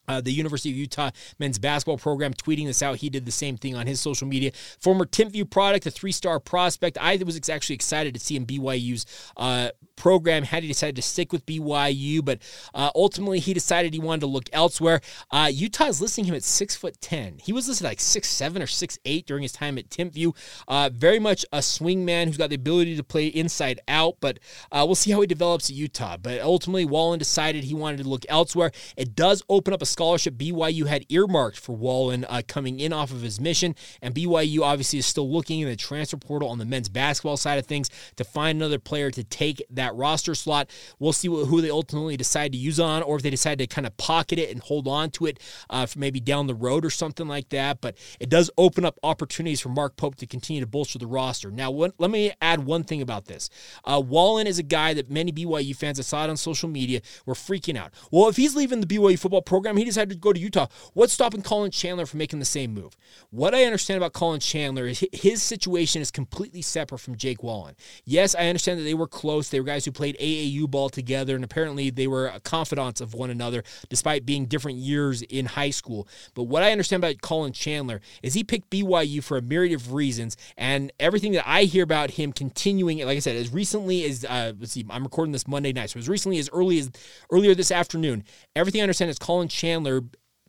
Uh, 0.08 0.20
the 0.20 0.32
University 0.32 0.70
of 0.70 0.76
Utah 0.76 1.10
men's 1.38 1.58
basketball 1.58 1.98
program 1.98 2.34
tweeting 2.34 2.66
this 2.66 2.82
out. 2.82 2.96
He 2.96 3.10
did 3.10 3.24
the 3.24 3.32
same 3.32 3.56
thing 3.56 3.74
on 3.74 3.86
his 3.86 4.00
social 4.00 4.26
media. 4.26 4.52
Former 4.80 5.04
Timpview 5.04 5.48
product, 5.48 5.86
a 5.86 5.90
three 5.90 6.12
star 6.12 6.40
prospect. 6.40 6.98
I 7.00 7.16
was 7.24 7.48
actually 7.48 7.74
excited 7.74 8.14
to 8.14 8.20
see 8.20 8.36
him 8.36 8.46
BYU's 8.46 9.06
uh, 9.36 9.70
program. 10.02 10.42
Had 10.42 10.64
he 10.64 10.68
decided 10.68 10.96
to 10.96 11.02
stick 11.02 11.32
with 11.32 11.46
BYU, 11.46 12.24
but 12.24 12.40
uh, 12.74 12.90
ultimately 12.96 13.38
he 13.38 13.54
decided 13.54 13.94
he 13.94 14.00
wanted 14.00 14.22
to 14.22 14.26
look 14.26 14.48
elsewhere. 14.52 15.00
Uh, 15.30 15.48
Utah 15.52 15.86
is 15.86 16.00
listing 16.00 16.24
him 16.24 16.34
at 16.34 16.42
six 16.42 16.74
foot 16.74 17.00
ten. 17.00 17.38
He 17.40 17.52
was 17.52 17.68
listed 17.68 17.84
like 17.84 18.00
six 18.00 18.28
seven 18.28 18.60
or 18.60 18.66
six 18.66 18.98
eight 19.04 19.26
during 19.26 19.44
his 19.44 19.52
time 19.52 19.78
at 19.78 19.90
Timpview. 19.90 20.34
Uh, 20.66 20.90
very 20.92 21.20
much 21.20 21.46
a 21.52 21.62
swing 21.62 22.04
man 22.04 22.26
who's 22.26 22.36
got 22.36 22.50
the 22.50 22.56
ability 22.56 22.96
to 22.96 23.04
play 23.04 23.28
inside 23.28 23.78
out, 23.86 24.16
but 24.20 24.40
uh, 24.72 24.82
we'll 24.84 24.96
see 24.96 25.12
how 25.12 25.20
he 25.20 25.26
develops 25.28 25.70
at 25.70 25.76
Utah. 25.76 26.16
But 26.16 26.40
ultimately, 26.40 26.84
Wahlin 26.84 27.20
decided 27.20 27.62
he 27.62 27.74
wanted 27.74 28.02
to 28.02 28.08
look 28.08 28.26
elsewhere. 28.28 28.72
It 28.96 29.14
does 29.14 29.44
open 29.48 29.72
up 29.72 29.82
a 29.82 29.86
scholarship 29.86 30.34
BYU 30.34 30.86
had 30.86 31.06
earmarked 31.10 31.60
for 31.60 31.76
Wahlin 31.76 32.24
uh, 32.28 32.42
coming 32.48 32.80
in 32.80 32.92
off 32.92 33.12
of 33.12 33.22
his 33.22 33.40
mission. 33.40 33.76
And 34.00 34.14
BYU 34.14 34.62
obviously 34.62 34.98
is 34.98 35.06
still 35.06 35.30
looking 35.30 35.60
in 35.60 35.68
the 35.68 35.76
transfer 35.76 36.16
portal 36.16 36.48
on 36.48 36.58
the 36.58 36.64
men's 36.64 36.88
basketball 36.88 37.36
side 37.36 37.58
of 37.58 37.66
things 37.66 37.88
to 38.16 38.24
find 38.24 38.56
another 38.56 38.78
player 38.80 39.10
to 39.12 39.22
take 39.22 39.62
that 39.70 39.91
roster 39.94 40.34
slot. 40.34 40.70
We'll 40.98 41.12
see 41.12 41.28
who 41.28 41.60
they 41.60 41.70
ultimately 41.70 42.16
decide 42.16 42.52
to 42.52 42.58
use 42.58 42.80
on, 42.80 43.02
or 43.02 43.16
if 43.16 43.22
they 43.22 43.30
decide 43.30 43.58
to 43.58 43.66
kind 43.66 43.86
of 43.86 43.96
pocket 43.96 44.38
it 44.38 44.50
and 44.50 44.60
hold 44.60 44.88
on 44.88 45.10
to 45.12 45.26
it 45.26 45.40
uh, 45.70 45.86
for 45.86 45.98
maybe 45.98 46.20
down 46.20 46.46
the 46.46 46.54
road 46.54 46.84
or 46.84 46.90
something 46.90 47.28
like 47.28 47.48
that. 47.50 47.80
But 47.80 47.96
it 48.20 48.28
does 48.28 48.50
open 48.58 48.84
up 48.84 48.98
opportunities 49.02 49.60
for 49.60 49.68
Mark 49.68 49.96
Pope 49.96 50.16
to 50.16 50.26
continue 50.26 50.60
to 50.60 50.66
bolster 50.66 50.98
the 50.98 51.06
roster. 51.06 51.50
Now, 51.50 51.70
let 51.70 52.10
me 52.10 52.32
add 52.40 52.64
one 52.64 52.84
thing 52.84 53.02
about 53.02 53.26
this. 53.26 53.50
Uh, 53.84 54.00
Wahlin 54.00 54.46
is 54.46 54.58
a 54.58 54.62
guy 54.62 54.94
that 54.94 55.10
many 55.10 55.32
BYU 55.32 55.74
fans, 55.74 55.98
I 55.98 56.02
saw 56.02 56.24
it 56.24 56.30
on 56.30 56.36
social 56.36 56.68
media, 56.68 57.00
were 57.26 57.34
freaking 57.34 57.76
out. 57.76 57.92
Well, 58.10 58.28
if 58.28 58.36
he's 58.36 58.56
leaving 58.56 58.80
the 58.80 58.86
BYU 58.86 59.18
football 59.18 59.42
program, 59.42 59.76
he 59.76 59.84
decided 59.84 60.10
to 60.10 60.16
go 60.16 60.32
to 60.32 60.40
Utah. 60.40 60.66
What's 60.94 61.12
stopping 61.12 61.42
Collin 61.42 61.70
Chandler 61.70 62.06
from 62.06 62.18
making 62.18 62.38
the 62.38 62.44
same 62.44 62.74
move? 62.74 62.96
What 63.30 63.54
I 63.54 63.64
understand 63.64 63.98
about 63.98 64.12
Collin 64.12 64.40
Chandler 64.40 64.86
is 64.86 65.04
his 65.12 65.42
situation 65.42 66.02
is 66.02 66.10
completely 66.10 66.62
separate 66.62 66.98
from 66.98 67.16
Jake 67.16 67.38
Wahlin. 67.38 67.74
Yes, 68.04 68.34
I 68.34 68.46
understand 68.48 68.80
that 68.80 68.84
they 68.84 68.94
were 68.94 69.06
close. 69.06 69.48
They 69.48 69.60
were 69.60 69.66
guys 69.72 69.84
who 69.84 69.92
played 69.92 70.16
AAU 70.18 70.70
ball 70.70 70.88
together, 70.88 71.34
and 71.34 71.44
apparently 71.44 71.90
they 71.90 72.06
were 72.06 72.32
confidants 72.44 73.00
of 73.00 73.14
one 73.14 73.30
another 73.30 73.62
despite 73.88 74.26
being 74.26 74.46
different 74.46 74.78
years 74.78 75.22
in 75.22 75.46
high 75.46 75.70
school. 75.70 76.06
But 76.34 76.44
what 76.44 76.62
I 76.62 76.72
understand 76.72 77.02
about 77.02 77.20
Collin 77.22 77.52
Chandler 77.52 78.00
is 78.22 78.34
he 78.34 78.44
picked 78.44 78.70
BYU 78.70 79.22
for 79.22 79.36
a 79.36 79.42
myriad 79.42 79.74
of 79.74 79.92
reasons, 79.92 80.36
and 80.56 80.92
everything 81.00 81.32
that 81.32 81.48
I 81.48 81.64
hear 81.64 81.84
about 81.84 82.12
him 82.12 82.32
continuing, 82.32 82.98
like 82.98 83.16
I 83.16 83.20
said, 83.20 83.36
as 83.36 83.52
recently 83.52 84.04
as 84.04 84.24
uh, 84.24 84.52
let's 84.58 84.72
see, 84.72 84.84
I'm 84.90 85.04
recording 85.04 85.32
this 85.32 85.48
Monday 85.48 85.72
night, 85.72 85.90
so 85.90 85.98
as 85.98 86.08
recently 86.08 86.38
as 86.38 86.50
early 86.52 86.78
as 86.78 86.90
earlier 87.30 87.54
this 87.54 87.70
afternoon, 87.70 88.24
everything 88.54 88.80
I 88.80 88.84
understand 88.84 89.10
is 89.10 89.18
Collin 89.18 89.48
Chandler 89.48 90.02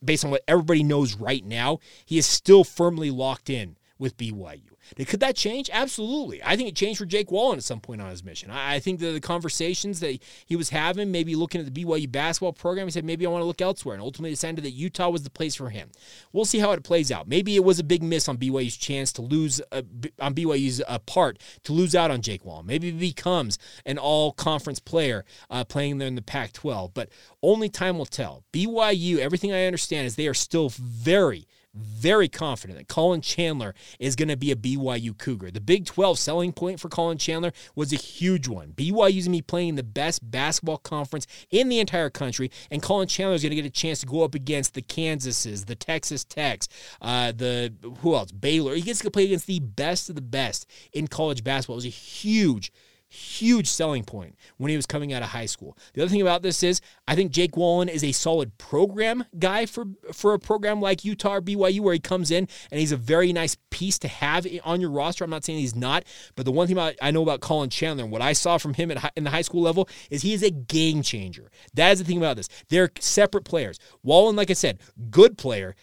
based 0.03 0.25
on 0.25 0.31
what 0.31 0.43
everybody 0.47 0.83
knows 0.83 1.15
right 1.15 1.45
now, 1.45 1.79
he 2.05 2.17
is 2.17 2.25
still 2.25 2.63
firmly 2.63 3.09
locked 3.09 3.49
in 3.49 3.77
with 4.03 4.17
BYU. 4.17 4.59
Could 5.07 5.21
that 5.21 5.37
change? 5.37 5.69
Absolutely. 5.71 6.43
I 6.43 6.57
think 6.57 6.67
it 6.67 6.75
changed 6.75 6.97
for 6.97 7.05
Jake 7.05 7.29
Wahlin 7.29 7.55
at 7.55 7.63
some 7.63 7.79
point 7.79 8.01
on 8.01 8.09
his 8.09 8.21
mission. 8.21 8.51
I 8.51 8.79
think 8.79 8.99
that 8.99 9.13
the 9.13 9.21
conversations 9.21 10.01
that 10.01 10.21
he 10.45 10.57
was 10.57 10.69
having, 10.69 11.09
maybe 11.09 11.35
looking 11.35 11.61
at 11.61 11.73
the 11.73 11.85
BYU 11.85 12.11
basketball 12.11 12.51
program, 12.51 12.85
he 12.85 12.91
said, 12.91 13.05
maybe 13.05 13.25
I 13.25 13.29
want 13.29 13.43
to 13.43 13.45
look 13.45 13.61
elsewhere, 13.61 13.95
and 13.95 14.03
ultimately 14.03 14.31
decided 14.31 14.65
that 14.65 14.71
Utah 14.71 15.09
was 15.09 15.23
the 15.23 15.29
place 15.29 15.55
for 15.55 15.69
him. 15.69 15.89
We'll 16.33 16.43
see 16.43 16.59
how 16.59 16.73
it 16.73 16.83
plays 16.83 17.13
out. 17.13 17.29
Maybe 17.29 17.55
it 17.55 17.63
was 17.63 17.79
a 17.79 17.83
big 17.83 18.03
miss 18.03 18.27
on 18.27 18.37
BYU's 18.37 18.75
chance 18.75 19.13
to 19.13 19.21
lose, 19.21 19.61
uh, 19.71 19.83
on 20.19 20.35
BYU's 20.35 20.81
uh, 20.85 20.99
part, 20.99 21.39
to 21.63 21.71
lose 21.71 21.95
out 21.95 22.11
on 22.11 22.21
Jake 22.21 22.43
Wahlin. 22.43 22.65
Maybe 22.65 22.91
he 22.91 22.97
becomes 22.97 23.57
an 23.85 23.97
all 23.97 24.33
conference 24.33 24.79
player 24.79 25.23
uh, 25.49 25.63
playing 25.63 25.99
there 25.99 26.09
in 26.09 26.15
the 26.15 26.21
Pac 26.21 26.51
12, 26.51 26.93
but 26.93 27.07
only 27.41 27.69
time 27.69 27.97
will 27.97 28.05
tell. 28.05 28.43
BYU, 28.51 29.19
everything 29.19 29.53
I 29.53 29.65
understand 29.65 30.07
is 30.07 30.17
they 30.17 30.27
are 30.27 30.33
still 30.33 30.67
very, 30.69 31.47
very 31.75 32.29
confident 32.29 32.77
that 32.77 32.87
Collin 32.87 33.21
Chandler 33.21 33.73
is 33.99 34.15
going 34.15 34.27
to 34.27 34.37
be 34.37 34.51
a 34.51 34.55
BYU 34.55 35.17
Cougar. 35.17 35.51
The 35.51 35.61
Big 35.61 35.85
12 35.85 36.19
selling 36.19 36.53
point 36.53 36.79
for 36.79 36.89
Collin 36.89 37.17
Chandler 37.17 37.51
was 37.75 37.91
a 37.91 37.95
huge 37.97 38.47
one. 38.47 38.73
BYU's 38.73 39.25
going 39.25 39.25
to 39.25 39.29
be 39.31 39.41
playing 39.41 39.75
the 39.75 39.83
best 39.83 40.29
basketball 40.29 40.77
conference 40.77 41.25
in 41.49 41.69
the 41.69 41.79
entire 41.79 42.09
country, 42.09 42.51
and 42.69 42.81
Collin 42.81 43.07
Chandler 43.07 43.35
is 43.35 43.41
going 43.41 43.51
to 43.51 43.55
get 43.55 43.65
a 43.65 43.69
chance 43.69 43.99
to 44.01 44.05
go 44.05 44.23
up 44.23 44.35
against 44.35 44.73
the 44.75 44.81
Kansases, 44.81 45.65
the 45.65 45.75
Texas 45.75 46.23
Techs, 46.23 46.67
uh, 47.01 47.31
the 47.31 47.73
who 47.99 48.15
else? 48.15 48.31
Baylor. 48.31 48.75
He 48.75 48.81
gets 48.81 48.99
to 48.99 49.11
play 49.11 49.25
against 49.25 49.47
the 49.47 49.59
best 49.59 50.09
of 50.09 50.15
the 50.15 50.21
best 50.21 50.69
in 50.91 51.07
college 51.07 51.43
basketball. 51.43 51.75
It 51.75 51.77
was 51.77 51.85
a 51.85 51.89
huge, 51.89 52.71
huge 53.13 53.67
selling 53.67 54.03
point 54.03 54.35
when 54.57 54.69
he 54.69 54.75
was 54.75 54.87
coming 54.87 55.13
out 55.13 55.21
of 55.21 55.29
high 55.29 55.45
school. 55.45 55.77
The 55.93 56.01
other 56.01 56.09
thing 56.09 56.21
about 56.21 56.41
this 56.41 56.63
is 56.63 56.81
I 57.07 57.15
think 57.15 57.31
Jake 57.31 57.51
Wahlin 57.51 57.87
is 57.87 58.03
a 58.03 58.11
solid 58.11 58.57
program 58.57 59.25
guy 59.37 59.67
for 59.67 59.85
for 60.11 60.33
a 60.33 60.39
program 60.39 60.81
like 60.81 61.05
Utah 61.05 61.35
or 61.35 61.41
BYU 61.41 61.81
where 61.81 61.93
he 61.93 61.99
comes 61.99 62.31
in 62.31 62.47
and 62.71 62.79
he's 62.79 62.91
a 62.91 62.97
very 62.97 63.31
nice 63.31 63.55
piece 63.69 63.99
to 63.99 64.07
have 64.07 64.47
on 64.63 64.81
your 64.81 64.89
roster. 64.89 65.23
I'm 65.23 65.29
not 65.29 65.45
saying 65.45 65.59
he's 65.59 65.75
not, 65.75 66.05
but 66.35 66.45
the 66.45 66.51
one 66.51 66.67
thing 66.67 66.79
I 66.79 67.11
know 67.11 67.21
about 67.21 67.41
Collin 67.41 67.69
Chandler 67.69 68.03
and 68.03 68.11
what 68.11 68.21
I 68.21 68.33
saw 68.33 68.57
from 68.57 68.73
him 68.73 68.89
at, 68.89 69.13
in 69.15 69.23
the 69.23 69.29
high 69.29 69.41
school 69.43 69.61
level 69.61 69.87
is 70.09 70.23
he 70.23 70.33
is 70.33 70.41
a 70.41 70.49
game 70.49 71.03
changer. 71.03 71.51
That 71.75 71.91
is 71.91 71.99
the 71.99 72.05
thing 72.05 72.17
about 72.17 72.37
this. 72.37 72.49
They're 72.69 72.89
separate 72.99 73.45
players. 73.45 73.79
Wahlin, 74.03 74.35
like 74.35 74.49
I 74.49 74.53
said, 74.53 74.79
good 75.11 75.37
player. 75.37 75.75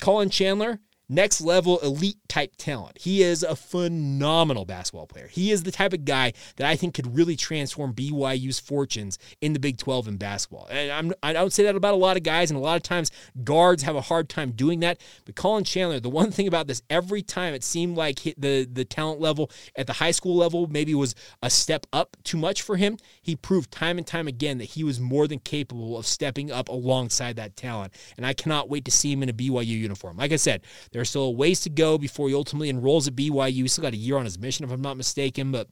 Collin 0.00 0.30
Chandler 0.30 0.80
next 1.10 1.40
level 1.40 1.78
elite 1.80 2.16
type 2.28 2.54
talent. 2.56 2.98
He 2.98 3.22
is 3.22 3.42
a 3.42 3.56
phenomenal 3.56 4.64
basketball 4.64 5.06
player. 5.06 5.26
He 5.26 5.50
is 5.50 5.64
the 5.64 5.72
type 5.72 5.92
of 5.92 6.04
guy 6.04 6.32
that 6.56 6.66
I 6.66 6.76
think 6.76 6.94
could 6.94 7.16
really 7.16 7.36
transform 7.36 7.92
BYU's 7.92 8.60
fortunes 8.60 9.18
in 9.40 9.52
the 9.52 9.58
Big 9.58 9.76
12 9.76 10.08
in 10.08 10.16
basketball. 10.16 10.68
And 10.70 10.90
I'm, 10.90 11.12
I 11.22 11.32
don't 11.32 11.52
say 11.52 11.64
that 11.64 11.76
about 11.76 11.94
a 11.94 11.98
lot 11.98 12.16
of 12.16 12.22
guys, 12.22 12.50
and 12.50 12.56
a 12.56 12.62
lot 12.62 12.76
of 12.76 12.82
times 12.82 13.10
guards 13.42 13.82
have 13.82 13.96
a 13.96 14.00
hard 14.00 14.28
time 14.28 14.52
doing 14.52 14.80
that. 14.80 15.00
But 15.26 15.34
Collin 15.34 15.64
Chandler, 15.64 16.00
the 16.00 16.08
one 16.08 16.30
thing 16.30 16.46
about 16.46 16.68
this, 16.68 16.82
every 16.88 17.22
time 17.22 17.54
it 17.54 17.64
seemed 17.64 17.96
like 17.96 18.20
the 18.38 18.68
the 18.70 18.84
talent 18.84 19.20
level 19.20 19.50
at 19.76 19.86
the 19.86 19.94
high 19.94 20.10
school 20.12 20.36
level 20.36 20.68
maybe 20.68 20.94
was 20.94 21.14
a 21.42 21.50
step 21.50 21.86
up 21.92 22.16
too 22.22 22.36
much 22.36 22.62
for 22.62 22.76
him. 22.76 22.96
He 23.20 23.34
proved 23.34 23.70
time 23.72 23.98
and 23.98 24.06
time 24.06 24.28
again 24.28 24.58
that 24.58 24.64
he 24.64 24.84
was 24.84 25.00
more 25.00 25.26
than 25.26 25.40
capable 25.40 25.98
of 25.98 26.06
stepping 26.06 26.52
up 26.52 26.68
alongside 26.68 27.36
that 27.36 27.56
talent. 27.56 27.94
And 28.16 28.24
I 28.24 28.32
cannot 28.32 28.68
wait 28.68 28.84
to 28.84 28.90
see 28.90 29.12
him 29.12 29.22
in 29.22 29.28
a 29.28 29.32
BYU 29.32 29.66
uniform. 29.66 30.16
Like 30.16 30.32
I 30.32 30.36
said, 30.36 30.62
there's 31.00 31.08
still 31.08 31.22
a 31.22 31.30
ways 31.30 31.60
to 31.62 31.70
go 31.70 31.96
before 31.96 32.28
he 32.28 32.34
ultimately 32.34 32.68
enrolls 32.68 33.08
at 33.08 33.16
BYU. 33.16 33.52
He's 33.52 33.72
still 33.72 33.80
got 33.80 33.94
a 33.94 33.96
year 33.96 34.18
on 34.18 34.26
his 34.26 34.38
mission, 34.38 34.66
if 34.66 34.70
I'm 34.70 34.82
not 34.82 34.98
mistaken, 34.98 35.50
but 35.50 35.66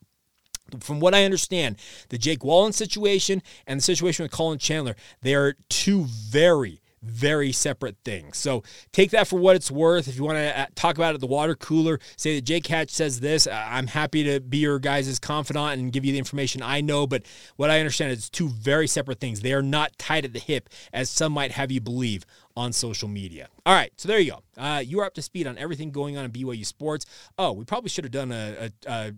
from 0.81 1.01
what 1.01 1.15
I 1.15 1.27
understand, 1.27 1.77
the 2.09 2.17
Jake 2.17 2.41
Wahlin 2.41 2.73
situation 2.73 3.43
and 3.67 3.79
the 3.79 3.85
situation 3.85 4.23
with 4.23 4.33
Collin 4.33 4.59
Chandler, 4.59 4.97
they 5.21 5.35
are 5.35 5.55
two 5.69 6.07
very, 6.07 6.81
very 7.03 7.53
separate 7.53 7.99
things. 8.07 8.39
So 8.39 8.63
take 8.91 9.11
that 9.11 9.29
for 9.29 9.39
what 9.39 9.55
it's 9.55 9.71
worth. 9.71 10.09
If 10.09 10.17
you 10.17 10.25
want 10.25 10.39
to 10.39 10.61
uh, 10.61 10.67
talk 10.75 10.97
about 10.97 11.15
it 11.15 11.21
the 11.21 11.27
water 11.27 11.55
cooler, 11.55 12.01
say 12.17 12.37
that 12.37 12.47
Jake 12.47 12.67
Hatch 12.67 12.89
says 12.89 13.21
this, 13.21 13.47
I'm 13.47 13.89
happy 13.89 14.25
to 14.25 14.41
be 14.41 14.59
your 14.59 14.79
guys' 14.79 15.19
confidant 15.19 15.79
and 15.79 15.93
give 15.93 16.07
you 16.07 16.13
the 16.13 16.19
information 16.19 16.63
I 16.63 16.81
know. 16.81 17.07
But 17.07 17.25
what 17.57 17.69
I 17.69 17.81
understand 17.81 18.13
is 18.13 18.31
two 18.31 18.49
very 18.49 18.87
separate 18.87 19.21
things. 19.21 19.41
They 19.41 19.53
are 19.53 19.63
not 19.63 19.93
tied 19.99 20.25
at 20.25 20.33
the 20.33 20.39
hip, 20.39 20.71
as 20.91 21.11
some 21.11 21.33
might 21.33 21.53
have 21.53 21.71
you 21.71 21.83
believe 21.83 22.25
on 22.59 22.73
social 22.73 23.09
media. 23.09 23.49
All 23.65 23.75
right, 23.75 23.93
so 23.97 24.09
there 24.09 24.19
you 24.19 24.33
go. 24.33 24.43
Uh, 24.61 24.81
you 24.85 24.99
are 24.99 25.05
up 25.05 25.15
to 25.15 25.23
speed 25.23 25.47
on 25.47 25.57
everything 25.57 25.93
going 25.93 26.17
on 26.17 26.25
in 26.25 26.33
BYU 26.33 26.67
sports. 26.67 27.07
Oh, 27.39 27.53
we 27.53 27.65
probably 27.65 27.89
should 27.89 28.05
have 28.05 28.11
done 28.11 28.33
a, 28.33 28.71
a, 28.87 28.91
a 28.91 29.13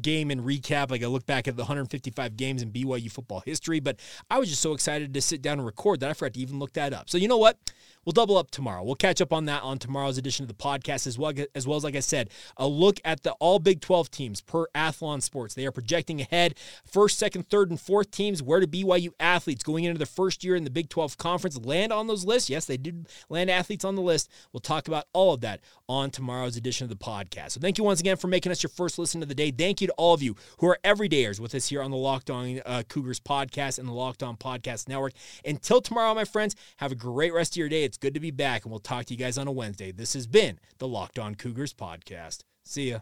game 0.00 0.30
and 0.30 0.42
recap, 0.42 0.90
like 0.90 1.02
I 1.02 1.06
look 1.06 1.24
back 1.24 1.48
at 1.48 1.56
the 1.56 1.62
155 1.62 2.36
games 2.36 2.62
in 2.62 2.70
BYU 2.70 3.10
football 3.10 3.42
history, 3.46 3.80
but 3.80 3.98
I 4.28 4.38
was 4.38 4.50
just 4.50 4.60
so 4.60 4.74
excited 4.74 5.14
to 5.14 5.22
sit 5.22 5.40
down 5.40 5.58
and 5.58 5.66
record 5.66 6.00
that 6.00 6.10
I 6.10 6.12
forgot 6.12 6.34
to 6.34 6.40
even 6.40 6.58
look 6.58 6.74
that 6.74 6.92
up. 6.92 7.08
So 7.08 7.16
you 7.16 7.26
know 7.26 7.38
what? 7.38 7.58
We'll 8.04 8.12
double 8.12 8.36
up 8.36 8.50
tomorrow. 8.50 8.82
We'll 8.82 8.94
catch 8.94 9.20
up 9.20 9.32
on 9.32 9.46
that 9.46 9.62
on 9.62 9.78
tomorrow's 9.78 10.18
edition 10.18 10.44
of 10.44 10.48
the 10.48 10.54
podcast 10.54 11.06
as 11.06 11.18
well 11.18 11.32
as 11.54 11.66
well 11.66 11.76
as 11.76 11.84
like 11.84 11.96
I 11.96 12.00
said, 12.00 12.30
a 12.56 12.66
look 12.66 13.00
at 13.04 13.22
the 13.22 13.32
all 13.32 13.58
Big 13.58 13.80
12 13.80 14.10
teams 14.10 14.40
per 14.40 14.66
Athlon 14.74 15.22
Sports. 15.22 15.54
They 15.54 15.66
are 15.66 15.72
projecting 15.72 16.20
ahead 16.20 16.54
first, 16.84 17.18
second, 17.18 17.48
third, 17.48 17.70
and 17.70 17.80
fourth 17.80 18.10
teams. 18.10 18.42
Where 18.42 18.60
do 18.60 18.66
BYU 18.66 19.10
athletes 19.18 19.62
going 19.62 19.84
into 19.84 19.98
their 19.98 20.06
first 20.06 20.44
year 20.44 20.56
in 20.56 20.64
the 20.64 20.70
Big 20.70 20.88
12 20.88 21.18
conference 21.18 21.58
land 21.58 21.92
on 21.92 22.06
those 22.06 22.24
lists? 22.24 22.50
Yes, 22.50 22.66
they 22.66 22.76
did 22.76 23.08
land 23.28 23.50
athletes 23.50 23.84
on 23.84 23.94
the 23.94 24.02
list. 24.02 24.30
We'll 24.52 24.60
talk 24.60 24.88
about 24.88 25.06
all 25.12 25.34
of 25.34 25.40
that 25.40 25.60
on 25.88 26.10
tomorrow's 26.10 26.56
edition 26.56 26.84
of 26.84 26.90
the 26.90 26.96
podcast. 26.96 27.52
So 27.52 27.60
thank 27.60 27.78
you 27.78 27.84
once 27.84 28.00
again 28.00 28.16
for 28.16 28.28
making 28.28 28.52
us 28.52 28.62
your 28.62 28.70
first 28.70 28.98
listen 28.98 29.22
of 29.22 29.28
the 29.28 29.34
day. 29.34 29.50
Thank 29.50 29.80
you 29.80 29.86
to 29.88 29.92
all 29.94 30.14
of 30.14 30.22
you 30.22 30.36
who 30.58 30.68
are 30.68 30.78
everydayers 30.84 31.40
with 31.40 31.54
us 31.54 31.68
here 31.68 31.82
on 31.82 31.90
the 31.90 31.96
Locked 31.96 32.30
On 32.30 32.60
uh, 32.64 32.82
Cougars 32.88 33.20
podcast 33.20 33.78
and 33.78 33.88
the 33.88 33.92
Locked 33.92 34.22
On 34.22 34.36
Podcast 34.36 34.88
Network. 34.88 35.12
Until 35.44 35.80
tomorrow, 35.80 36.14
my 36.14 36.24
friends, 36.24 36.56
have 36.78 36.92
a 36.92 36.96
great 36.96 37.32
rest 37.32 37.54
of 37.54 37.56
your 37.56 37.68
day. 37.68 37.84
It's 37.94 37.98
good 37.98 38.14
to 38.14 38.18
be 38.18 38.32
back, 38.32 38.64
and 38.64 38.72
we'll 38.72 38.80
talk 38.80 39.04
to 39.04 39.14
you 39.14 39.18
guys 39.18 39.38
on 39.38 39.46
a 39.46 39.52
Wednesday. 39.52 39.92
This 39.92 40.14
has 40.14 40.26
been 40.26 40.58
the 40.78 40.88
Locked 40.88 41.16
On 41.16 41.36
Cougars 41.36 41.72
podcast. 41.72 42.40
See 42.64 42.90
ya. 42.90 42.98